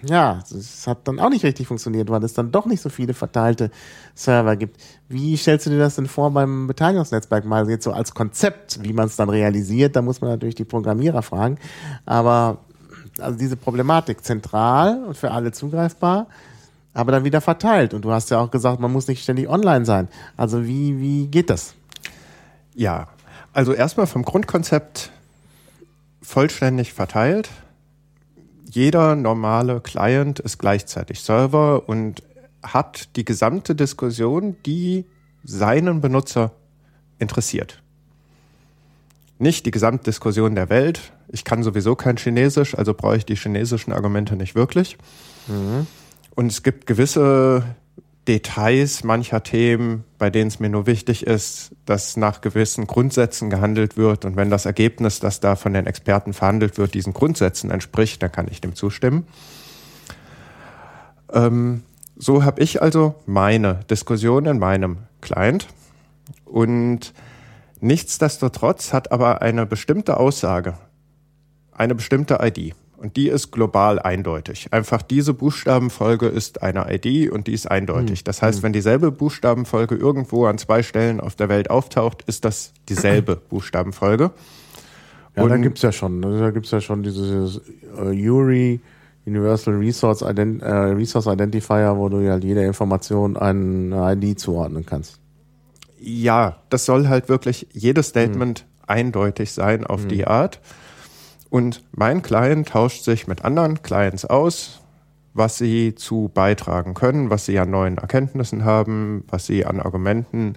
[0.09, 3.15] ja, das hat dann auch nicht richtig funktioniert, weil es dann doch nicht so viele
[3.15, 3.71] verteilte
[4.15, 4.81] Server gibt.
[5.09, 8.93] Wie stellst du dir das denn vor beim Beteiligungsnetzwerk mal jetzt so als Konzept, wie
[8.93, 9.97] man es dann realisiert?
[9.97, 11.59] Da muss man natürlich die Programmierer fragen.
[12.07, 12.59] Aber
[13.19, 16.27] also diese Problematik zentral und für alle zugreifbar,
[16.93, 17.95] aber dann wieder verteilt.
[17.95, 20.09] Und du hast ja auch gesagt, man muss nicht ständig online sein.
[20.37, 21.75] Also wie, wie geht das?
[22.75, 23.09] Ja,
[23.53, 25.13] also erstmal vom Grundkonzept
[26.25, 27.51] vollständig verteilt.
[28.69, 32.23] Jeder normale Client ist gleichzeitig Server und
[32.63, 35.05] hat die gesamte Diskussion, die
[35.45, 36.53] seinen Benutzer
[37.19, 37.83] interessiert.
[39.39, 41.13] Nicht die Gesamtdiskussion der Welt.
[41.29, 44.97] Ich kann sowieso kein Chinesisch, also brauche ich die chinesischen Argumente nicht wirklich.
[45.47, 45.87] Mhm.
[46.35, 47.65] Und es gibt gewisse
[48.27, 53.97] Details mancher Themen, bei denen es mir nur wichtig ist, dass nach gewissen Grundsätzen gehandelt
[53.97, 54.25] wird.
[54.25, 58.33] Und wenn das Ergebnis, das da von den Experten verhandelt wird, diesen Grundsätzen entspricht, dann
[58.33, 59.27] kann ich dem zustimmen.
[61.33, 61.83] Ähm,
[62.17, 65.67] so habe ich also meine Diskussion in meinem Client.
[66.45, 67.13] Und
[67.81, 70.79] nichtsdestotrotz hat aber eine bestimmte Aussage,
[71.73, 72.75] eine bestimmte ID.
[72.97, 74.69] Und die ist global eindeutig.
[74.71, 78.21] Einfach diese Buchstabenfolge ist eine ID und die ist eindeutig.
[78.21, 78.25] Hm.
[78.25, 78.63] Das heißt, hm.
[78.63, 84.31] wenn dieselbe Buchstabenfolge irgendwo an zwei Stellen auf der Welt auftaucht, ist das dieselbe Buchstabenfolge.
[85.37, 86.39] Ja, und da gibt's ja schon, ne?
[86.39, 87.61] da gibt's ja schon dieses
[87.99, 88.81] uh, Yuri
[89.27, 94.87] Universal Resource, Ident äh, Resource Identifier, wo du ja halt jede Information eine ID zuordnen
[94.87, 95.19] kannst.
[95.99, 98.67] Ja, das soll halt wirklich jedes Statement hm.
[98.87, 100.09] eindeutig sein auf hm.
[100.09, 100.61] die Art.
[101.55, 104.81] Und mein Client tauscht sich mit anderen Clients aus,
[105.35, 110.55] was sie zu beitragen können, was sie an neuen Erkenntnissen haben, was sie an Argumenten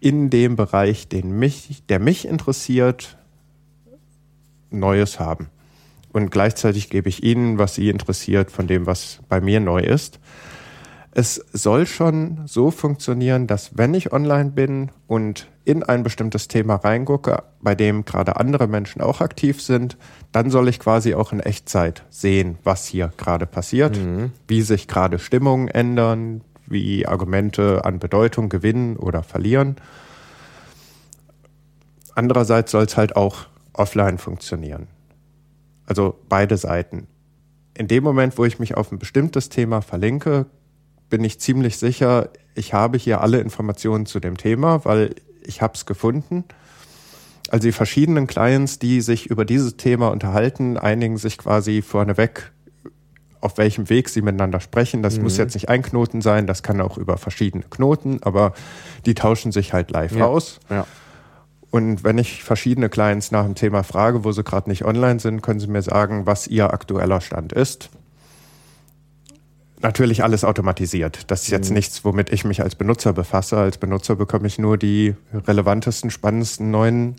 [0.00, 3.16] in dem Bereich, den mich, der mich interessiert,
[4.68, 5.48] Neues haben.
[6.12, 10.20] Und gleichzeitig gebe ich ihnen, was sie interessiert, von dem, was bei mir neu ist.
[11.12, 16.76] Es soll schon so funktionieren, dass wenn ich online bin und in ein bestimmtes Thema
[16.76, 19.96] reingucke, bei dem gerade andere Menschen auch aktiv sind,
[20.30, 24.32] dann soll ich quasi auch in Echtzeit sehen, was hier gerade passiert, mhm.
[24.46, 29.76] wie sich gerade Stimmungen ändern, wie Argumente an Bedeutung gewinnen oder verlieren.
[32.14, 34.86] Andererseits soll es halt auch offline funktionieren.
[35.86, 37.06] Also beide Seiten.
[37.76, 40.46] In dem Moment, wo ich mich auf ein bestimmtes Thema verlinke,
[41.10, 45.14] bin ich ziemlich sicher, ich habe hier alle Informationen zu dem Thema, weil
[45.46, 46.44] ich habe es gefunden.
[47.50, 52.52] Also die verschiedenen Clients, die sich über dieses Thema unterhalten, einigen sich quasi vorneweg,
[53.40, 55.02] auf welchem Weg sie miteinander sprechen.
[55.02, 55.24] Das mhm.
[55.24, 58.54] muss jetzt nicht ein Knoten sein, das kann auch über verschiedene Knoten, aber
[59.04, 60.26] die tauschen sich halt live ja.
[60.26, 60.58] aus.
[60.70, 60.86] Ja.
[61.70, 65.42] Und wenn ich verschiedene Clients nach dem Thema frage, wo sie gerade nicht online sind,
[65.42, 67.90] können sie mir sagen, was ihr aktueller Stand ist.
[69.84, 71.30] Natürlich alles automatisiert.
[71.30, 71.74] Das ist jetzt mhm.
[71.74, 73.58] nichts, womit ich mich als Benutzer befasse.
[73.58, 75.14] Als Benutzer bekomme ich nur die
[75.46, 77.16] relevantesten, spannendsten neuen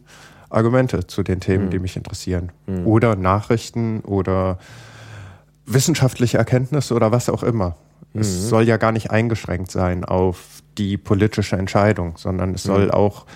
[0.49, 1.69] Argumente zu den Themen, mhm.
[1.69, 2.51] die mich interessieren.
[2.65, 2.87] Mhm.
[2.87, 4.57] Oder Nachrichten oder
[5.67, 7.75] wissenschaftliche Erkenntnisse oder was auch immer.
[8.15, 8.41] Es mhm.
[8.47, 12.91] soll ja gar nicht eingeschränkt sein auf die politische Entscheidung, sondern es soll mhm.
[12.91, 13.27] auch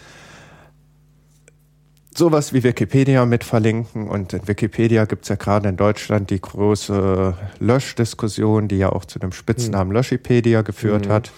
[2.20, 4.07] sowas wie Wikipedia mit verlinken.
[4.07, 9.05] Und in Wikipedia gibt es ja gerade in Deutschland die große Löschdiskussion, die ja auch
[9.05, 9.95] zu dem Spitznamen mhm.
[9.95, 11.11] Löschipedia geführt mhm.
[11.11, 11.32] hat.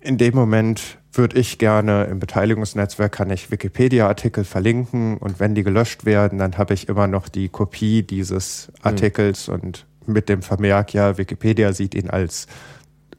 [0.00, 5.64] In dem Moment würde ich gerne im Beteiligungsnetzwerk kann ich Wikipedia-Artikel verlinken und wenn die
[5.64, 8.74] gelöscht werden, dann habe ich immer noch die Kopie dieses mhm.
[8.82, 9.54] Artikels mhm.
[9.54, 12.46] und mit dem Vermerk, ja, Wikipedia sieht ihn als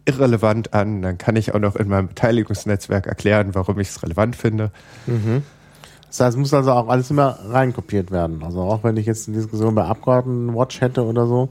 [0.05, 4.35] irrelevant an, dann kann ich auch noch in meinem Beteiligungsnetzwerk erklären, warum ich es relevant
[4.37, 4.71] finde.
[5.07, 5.43] Mhm.
[6.17, 8.41] Das heißt, es muss also auch alles immer reinkopiert werden.
[8.43, 11.49] Also auch wenn ich jetzt eine Diskussion bei Abgeordnetenwatch hätte oder so,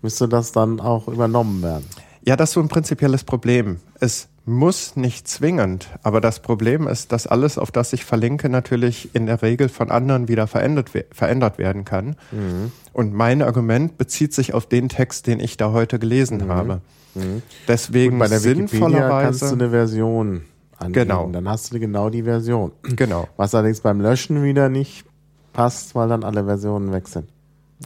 [0.00, 1.84] müsste das dann auch übernommen werden.
[2.24, 3.78] Ja, das ist so ein prinzipielles Problem.
[4.00, 9.14] Es muss nicht zwingend, aber das Problem ist, dass alles, auf das ich verlinke, natürlich
[9.14, 12.16] in der Regel von anderen wieder verändert, verändert werden kann.
[12.30, 12.72] Mhm.
[12.94, 16.48] Und mein Argument bezieht sich auf den Text, den ich da heute gelesen mhm.
[16.48, 16.80] habe.
[17.14, 17.42] Mhm.
[17.68, 20.42] Deswegen Gut, bei der sinnvollerweise kannst du eine Version
[20.78, 21.08] angeben.
[21.08, 21.30] Genau.
[21.30, 22.72] Dann hast du genau die Version.
[22.82, 23.28] Genau.
[23.36, 25.04] Was allerdings beim Löschen wieder nicht
[25.52, 27.28] passt, weil dann alle Versionen weg sind.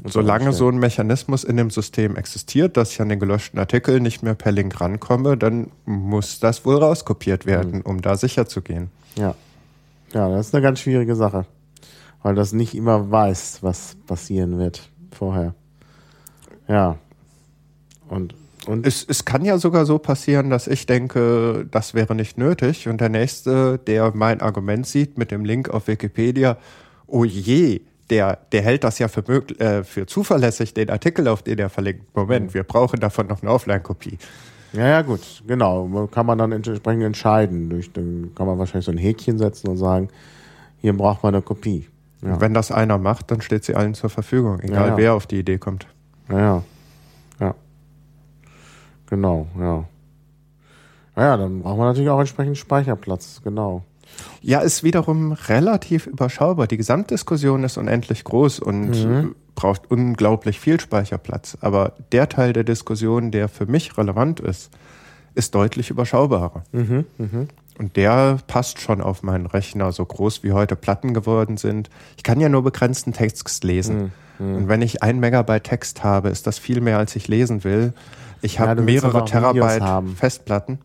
[0.05, 4.22] Solange so ein Mechanismus in dem System existiert, dass ich an den gelöschten Artikel nicht
[4.22, 7.80] mehr per Link rankomme, dann muss das wohl rauskopiert werden, mhm.
[7.82, 8.91] um da sicher zu gehen.
[9.16, 9.34] Ja.
[10.12, 11.45] Ja, das ist eine ganz schwierige Sache.
[12.22, 15.55] Weil das nicht immer weiß, was passieren wird vorher.
[16.68, 16.99] Ja.
[18.09, 18.34] Und,
[18.66, 22.88] und es, es kann ja sogar so passieren, dass ich denke, das wäre nicht nötig
[22.88, 26.58] und der Nächste, der mein Argument sieht mit dem Link auf Wikipedia,
[27.06, 27.80] oh je,
[28.11, 29.22] der, der hält das ja für,
[29.61, 32.14] äh, für zuverlässig, den Artikel, auf den er verlinkt.
[32.14, 32.54] Moment, mhm.
[32.54, 34.18] wir brauchen davon noch eine Offline-Kopie.
[34.72, 36.08] Ja, ja, gut, genau.
[36.12, 37.70] Kann man dann entsprechend entscheiden.
[37.70, 40.08] Durch, dann kann man wahrscheinlich so ein Häkchen setzen und sagen,
[40.80, 41.88] hier braucht man eine Kopie.
[42.22, 42.40] Ja.
[42.40, 44.96] Wenn das einer macht, dann steht sie allen zur Verfügung, egal ja, ja.
[44.96, 45.86] wer auf die Idee kommt.
[46.28, 46.44] Ja, ja.
[46.46, 46.62] Ja.
[49.11, 49.84] Genau, ja.
[51.16, 53.84] Naja, dann braucht man natürlich auch entsprechend Speicherplatz, genau.
[54.40, 56.66] Ja, ist wiederum relativ überschaubar.
[56.66, 59.34] Die Gesamtdiskussion ist unendlich groß und mhm.
[59.54, 61.58] braucht unglaublich viel Speicherplatz.
[61.61, 64.70] Aber der Teil der Diskussion, der für mich relevant ist,
[65.34, 66.64] ist deutlich überschaubarer.
[66.72, 67.04] Mhm.
[67.18, 67.48] Mhm.
[67.78, 71.88] Und der passt schon auf meinen Rechner, so groß wie heute Platten geworden sind.
[72.16, 74.12] Ich kann ja nur begrenzten Text lesen.
[74.38, 74.46] Mhm.
[74.46, 74.56] mhm.
[74.56, 77.92] Und wenn ich ein Megabyte Text habe, ist das viel mehr, als ich lesen will.
[78.43, 80.78] Ich ja, habe mehrere Terabyte Festplatten.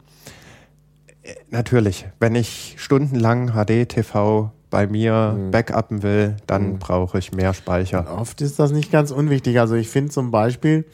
[1.49, 5.51] Natürlich, wenn ich stundenlang HD-TV bei mir mhm.
[5.51, 6.79] backuppen will, dann mhm.
[6.79, 7.99] brauche ich mehr Speicher.
[7.99, 9.59] Und oft ist das nicht ganz unwichtig.
[9.59, 10.85] Also ich finde zum Beispiel,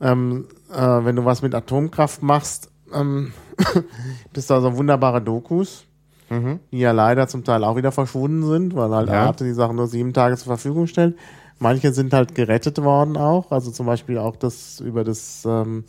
[0.00, 3.32] ähm, äh, wenn du was mit Atomkraft machst, ähm,
[4.32, 5.86] bist da so wunderbare Dokus,
[6.28, 6.60] mhm.
[6.70, 9.26] die ja leider zum Teil auch wieder verschwunden sind, weil halt ja.
[9.26, 11.16] Arte die Sachen nur sieben Tage zur Verfügung stellt.
[11.62, 15.84] Manche sind halt gerettet worden auch, also zum Beispiel auch das über das ähm,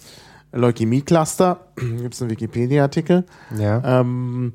[0.51, 3.25] Leukämie-Cluster, gibt es einen Wikipedia-Artikel.
[3.57, 4.01] Ja.
[4.01, 4.53] Ähm,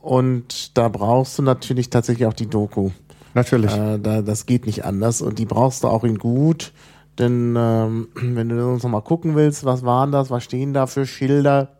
[0.00, 2.90] und da brauchst du natürlich tatsächlich auch die Doku.
[3.34, 3.70] Natürlich.
[3.76, 6.72] Äh, da, das geht nicht anders und die brauchst du auch in gut.
[7.18, 11.06] Denn ähm, wenn du uns nochmal gucken willst, was waren das, was stehen da für
[11.06, 11.76] Schilder?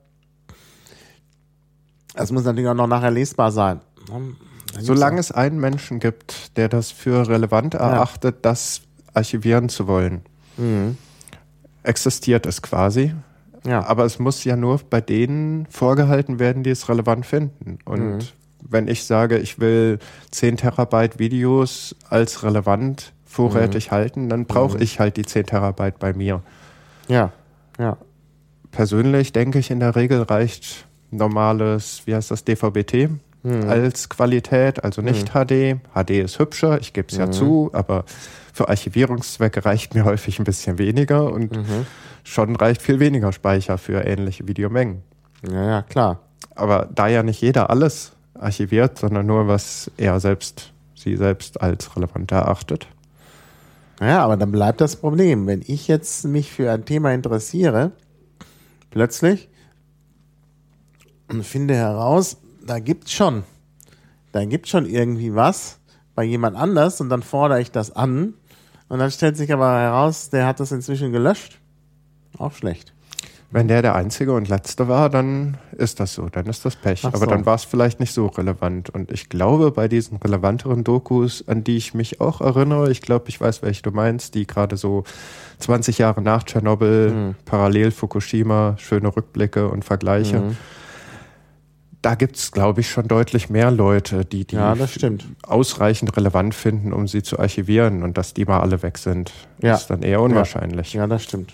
[2.15, 3.81] Das muss natürlich auch noch nachher lesbar sein.
[4.79, 8.41] Solange es einen Menschen gibt, der das für relevant erachtet, ja.
[8.43, 8.83] das
[9.14, 10.23] archivieren zu wollen,
[10.57, 10.97] mhm.
[11.83, 13.14] existiert es quasi.
[13.66, 13.85] Ja.
[13.87, 17.79] Aber es muss ja nur bei denen vorgehalten werden, die es relevant finden.
[17.85, 18.18] Und mhm.
[18.68, 19.99] wenn ich sage, ich will
[20.31, 23.95] 10 Terabyte Videos als relevant vorrätig mhm.
[23.95, 24.83] halten, dann brauche mhm.
[24.83, 26.43] ich halt die 10 Terabyte bei mir.
[27.09, 27.33] Ja,
[27.79, 27.97] ja.
[28.71, 33.11] Persönlich denke ich, in der Regel reicht normales, wie heißt das, DVB-T
[33.43, 33.68] mhm.
[33.68, 35.74] als Qualität, also nicht HD.
[35.74, 35.80] Mhm.
[35.95, 37.32] HD ist hübscher, ich gebe es ja mhm.
[37.32, 38.05] zu, aber
[38.53, 41.86] für Archivierungszwecke reicht mir häufig ein bisschen weniger und mhm
[42.30, 45.03] schon reicht viel weniger Speicher für ähnliche Videomengen.
[45.49, 46.20] Ja, ja, klar.
[46.55, 51.97] Aber da ja nicht jeder alles archiviert, sondern nur was er selbst, sie selbst als
[51.97, 52.86] relevant erachtet.
[54.01, 55.47] Ja, aber dann bleibt das Problem.
[55.47, 57.93] Wenn ich jetzt mich für ein Thema interessiere,
[58.91, 59.49] plötzlich
[61.28, 63.45] und finde heraus, da gibt's schon,
[64.33, 65.79] da gibt's schon irgendwie was
[66.15, 68.35] bei jemand anders und dann fordere ich das an
[68.89, 71.61] und dann stellt sich aber heraus, der hat das inzwischen gelöscht
[72.39, 72.93] auch schlecht.
[73.53, 77.01] Wenn der der Einzige und Letzte war, dann ist das so, dann ist das Pech.
[77.03, 77.26] Ach Aber so.
[77.26, 78.91] dann war es vielleicht nicht so relevant.
[78.91, 83.29] Und ich glaube, bei diesen relevanteren Dokus, an die ich mich auch erinnere, ich glaube,
[83.29, 85.03] ich weiß, welche du meinst, die gerade so
[85.59, 87.34] 20 Jahre nach Tschernobyl, mhm.
[87.45, 90.39] parallel Fukushima, schöne Rückblicke und Vergleiche.
[90.39, 90.57] Mhm.
[92.03, 94.75] Da gibt es, glaube ich, schon deutlich mehr Leute, die die ja,
[95.43, 98.03] ausreichend relevant finden, um sie zu archivieren.
[98.03, 99.75] Und dass die mal alle weg sind, ja.
[99.75, 100.95] ist dann eher unwahrscheinlich.
[100.95, 101.53] Ja, ja das stimmt.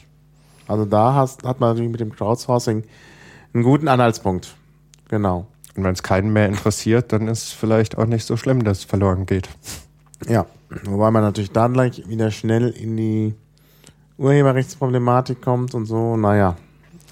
[0.68, 2.84] Also da hast, hat man natürlich mit dem Crowdsourcing
[3.54, 4.54] einen guten Anhaltspunkt.
[5.08, 5.46] Genau.
[5.76, 8.78] Und wenn es keinen mehr interessiert, dann ist es vielleicht auch nicht so schlimm, dass
[8.78, 9.48] es verloren geht.
[10.28, 10.46] Ja,
[10.84, 13.34] wobei man natürlich dann gleich wieder schnell in die
[14.18, 16.16] Urheberrechtsproblematik kommt und so.
[16.16, 16.56] Naja,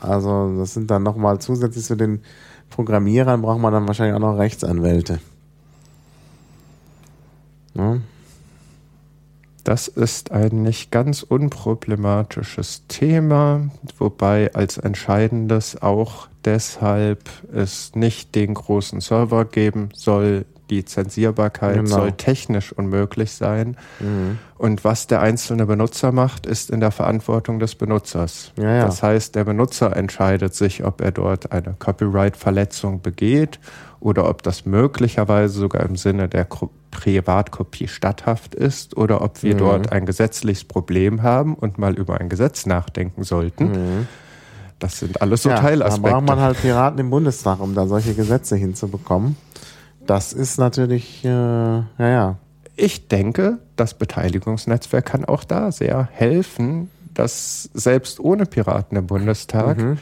[0.00, 2.22] also das sind dann nochmal zusätzlich zu den
[2.74, 5.20] Programmierern braucht man dann wahrscheinlich auch noch Rechtsanwälte.
[7.74, 7.98] Ja.
[9.62, 18.54] Das ist ein nicht ganz unproblematisches Thema, wobei als entscheidendes auch deshalb es nicht den
[18.54, 20.44] großen Server geben soll,
[20.74, 21.96] die Zensierbarkeit genau.
[21.96, 23.76] soll technisch unmöglich sein.
[24.00, 24.38] Mhm.
[24.56, 28.52] Und was der einzelne Benutzer macht, ist in der Verantwortung des Benutzers.
[28.56, 28.86] Ja, ja.
[28.86, 33.58] Das heißt, der Benutzer entscheidet sich, ob er dort eine Copyright-Verletzung begeht
[34.00, 36.46] oder ob das möglicherweise sogar im Sinne der
[36.90, 39.58] Privatkopie statthaft ist oder ob wir mhm.
[39.58, 43.70] dort ein gesetzliches Problem haben und mal über ein Gesetz nachdenken sollten.
[43.70, 44.08] Mhm.
[44.78, 46.10] Das sind alles so ja, Teilaspekte.
[46.10, 49.36] Da braucht man halt Piraten im Bundestag, um da solche Gesetze hinzubekommen.
[50.06, 52.36] Das ist natürlich, äh, ja, ja.
[52.76, 59.78] Ich denke, das Beteiligungsnetzwerk kann auch da sehr helfen, dass selbst ohne Piraten im Bundestag,
[59.78, 59.98] mhm.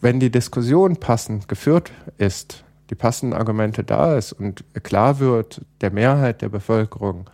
[0.00, 5.90] wenn die Diskussion passend geführt ist, die passenden Argumente da ist und klar wird der
[5.90, 7.28] Mehrheit der Bevölkerung,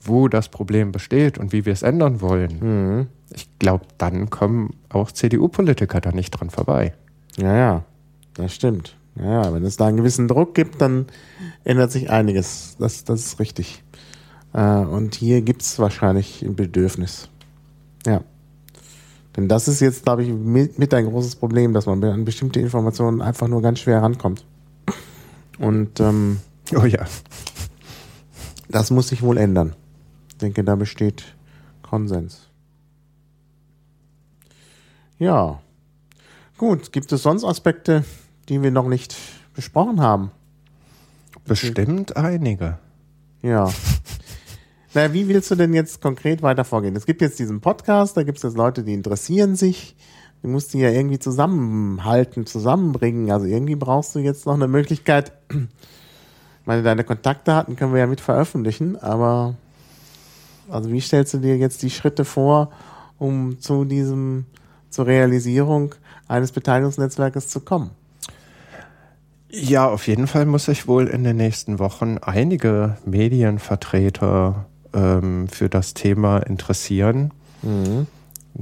[0.00, 3.06] wo das Problem besteht und wie wir es ändern wollen, mhm.
[3.32, 6.94] ich glaube, dann kommen auch CDU-Politiker da nicht dran vorbei.
[7.36, 7.84] Ja, ja,
[8.34, 8.96] das stimmt.
[9.16, 11.06] Ja, wenn es da einen gewissen Druck gibt, dann
[11.64, 12.76] ändert sich einiges.
[12.78, 13.82] Das, das ist richtig.
[14.52, 17.28] Äh, und hier gibt es wahrscheinlich ein Bedürfnis.
[18.06, 18.22] Ja.
[19.36, 22.60] Denn das ist jetzt, glaube ich, mit, mit ein großes Problem, dass man an bestimmte
[22.60, 24.44] Informationen einfach nur ganz schwer rankommt.
[25.58, 26.40] Und ähm,
[26.74, 27.06] oh ja,
[28.68, 29.74] das muss sich wohl ändern.
[30.30, 31.36] Ich denke, da besteht
[31.82, 32.48] Konsens.
[35.18, 35.60] Ja.
[36.56, 38.04] Gut, gibt es sonst Aspekte,
[38.50, 39.16] die wir noch nicht
[39.54, 40.30] besprochen haben?
[41.46, 42.78] Bestimmt einige.
[43.40, 43.72] Ja.
[44.94, 46.96] Na, wie willst du denn jetzt konkret weiter vorgehen?
[46.96, 49.96] Es gibt jetzt diesen Podcast, da gibt es jetzt Leute, die interessieren sich
[50.42, 53.30] Du musst die ja irgendwie zusammenhalten, zusammenbringen.
[53.30, 55.32] Also irgendwie brauchst du jetzt noch eine Möglichkeit.
[55.50, 59.56] Ich meine, deine Kontaktdaten können wir ja mit veröffentlichen, aber
[60.70, 62.70] also wie stellst du dir jetzt die Schritte vor,
[63.18, 64.46] um zu diesem,
[64.88, 65.94] zur Realisierung
[66.28, 67.90] eines Beteiligungsnetzwerkes zu kommen?
[69.50, 75.68] Ja, auf jeden Fall muss sich wohl in den nächsten Wochen einige Medienvertreter ähm, für
[75.68, 77.32] das Thema interessieren.
[77.62, 78.06] Mhm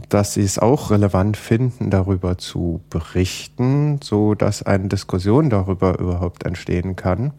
[0.09, 6.45] dass sie es auch relevant finden, darüber zu berichten, so dass eine Diskussion darüber überhaupt
[6.45, 7.33] entstehen kann.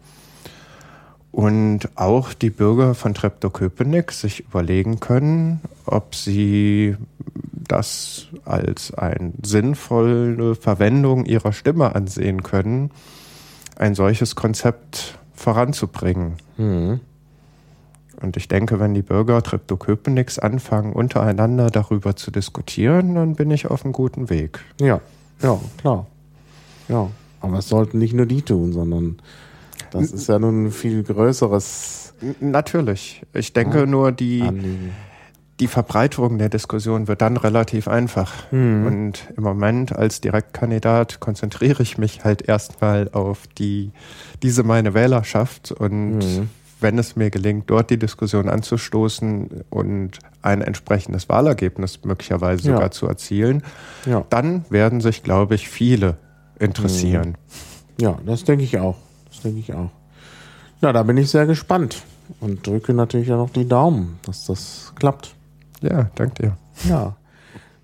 [1.32, 6.96] Und auch die Bürger von Treptow-Köpenick sich überlegen können, ob sie
[7.52, 12.90] das als eine sinnvolle Verwendung ihrer Stimme ansehen können,
[13.80, 16.34] ein solches Konzept voranzubringen.
[16.58, 17.00] Mhm.
[18.20, 23.70] Und ich denke, wenn die Bürger Treptow-Köpenick's anfangen, untereinander darüber zu diskutieren, dann bin ich
[23.70, 24.60] auf einem guten Weg.
[24.78, 25.00] Ja,
[25.42, 26.06] ja, klar.
[26.88, 27.08] Ja,
[27.40, 29.16] aber es sollten nicht nur die tun, sondern
[29.90, 32.12] das ist ja nun ein viel größeres.
[32.40, 33.22] Natürlich.
[33.32, 34.42] Ich denke ja, nur, die,
[35.60, 38.50] die Verbreiterung der Diskussion wird dann relativ einfach.
[38.50, 38.86] Mhm.
[38.86, 43.92] Und im Moment als Direktkandidat konzentriere ich mich halt erstmal auf die,
[44.42, 46.48] diese meine Wählerschaft und mhm
[46.82, 52.90] wenn es mir gelingt, dort die Diskussion anzustoßen und ein entsprechendes Wahlergebnis möglicherweise sogar ja.
[52.90, 53.62] zu erzielen,
[54.06, 54.24] ja.
[54.30, 56.16] dann werden sich, glaube ich, viele
[56.58, 57.36] interessieren.
[57.98, 58.04] Mhm.
[58.04, 58.96] Ja, das denke ich auch.
[59.28, 59.90] Das denke ich auch.
[60.80, 62.02] Ja, da bin ich sehr gespannt
[62.40, 65.34] und drücke natürlich auch noch die Daumen, dass das klappt.
[65.80, 66.56] Ja, danke dir.
[66.88, 67.16] Ja.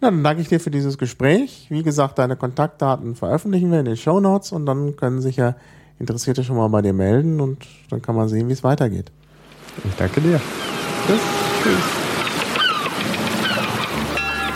[0.01, 1.66] Na, dann danke ich dir für dieses Gespräch.
[1.70, 5.55] Wie gesagt, deine Kontaktdaten veröffentlichen wir in den Show Notes und dann können sich ja
[5.98, 9.10] Interessierte schon mal bei dir melden und dann kann man sehen, wie es weitergeht.
[9.82, 10.40] Ich danke dir.
[11.06, 11.20] Tschüss.
[11.62, 12.06] Tschüss.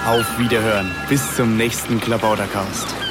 [0.06, 0.90] Auf Wiederhören.
[1.08, 3.09] Bis zum nächsten Klabautercast.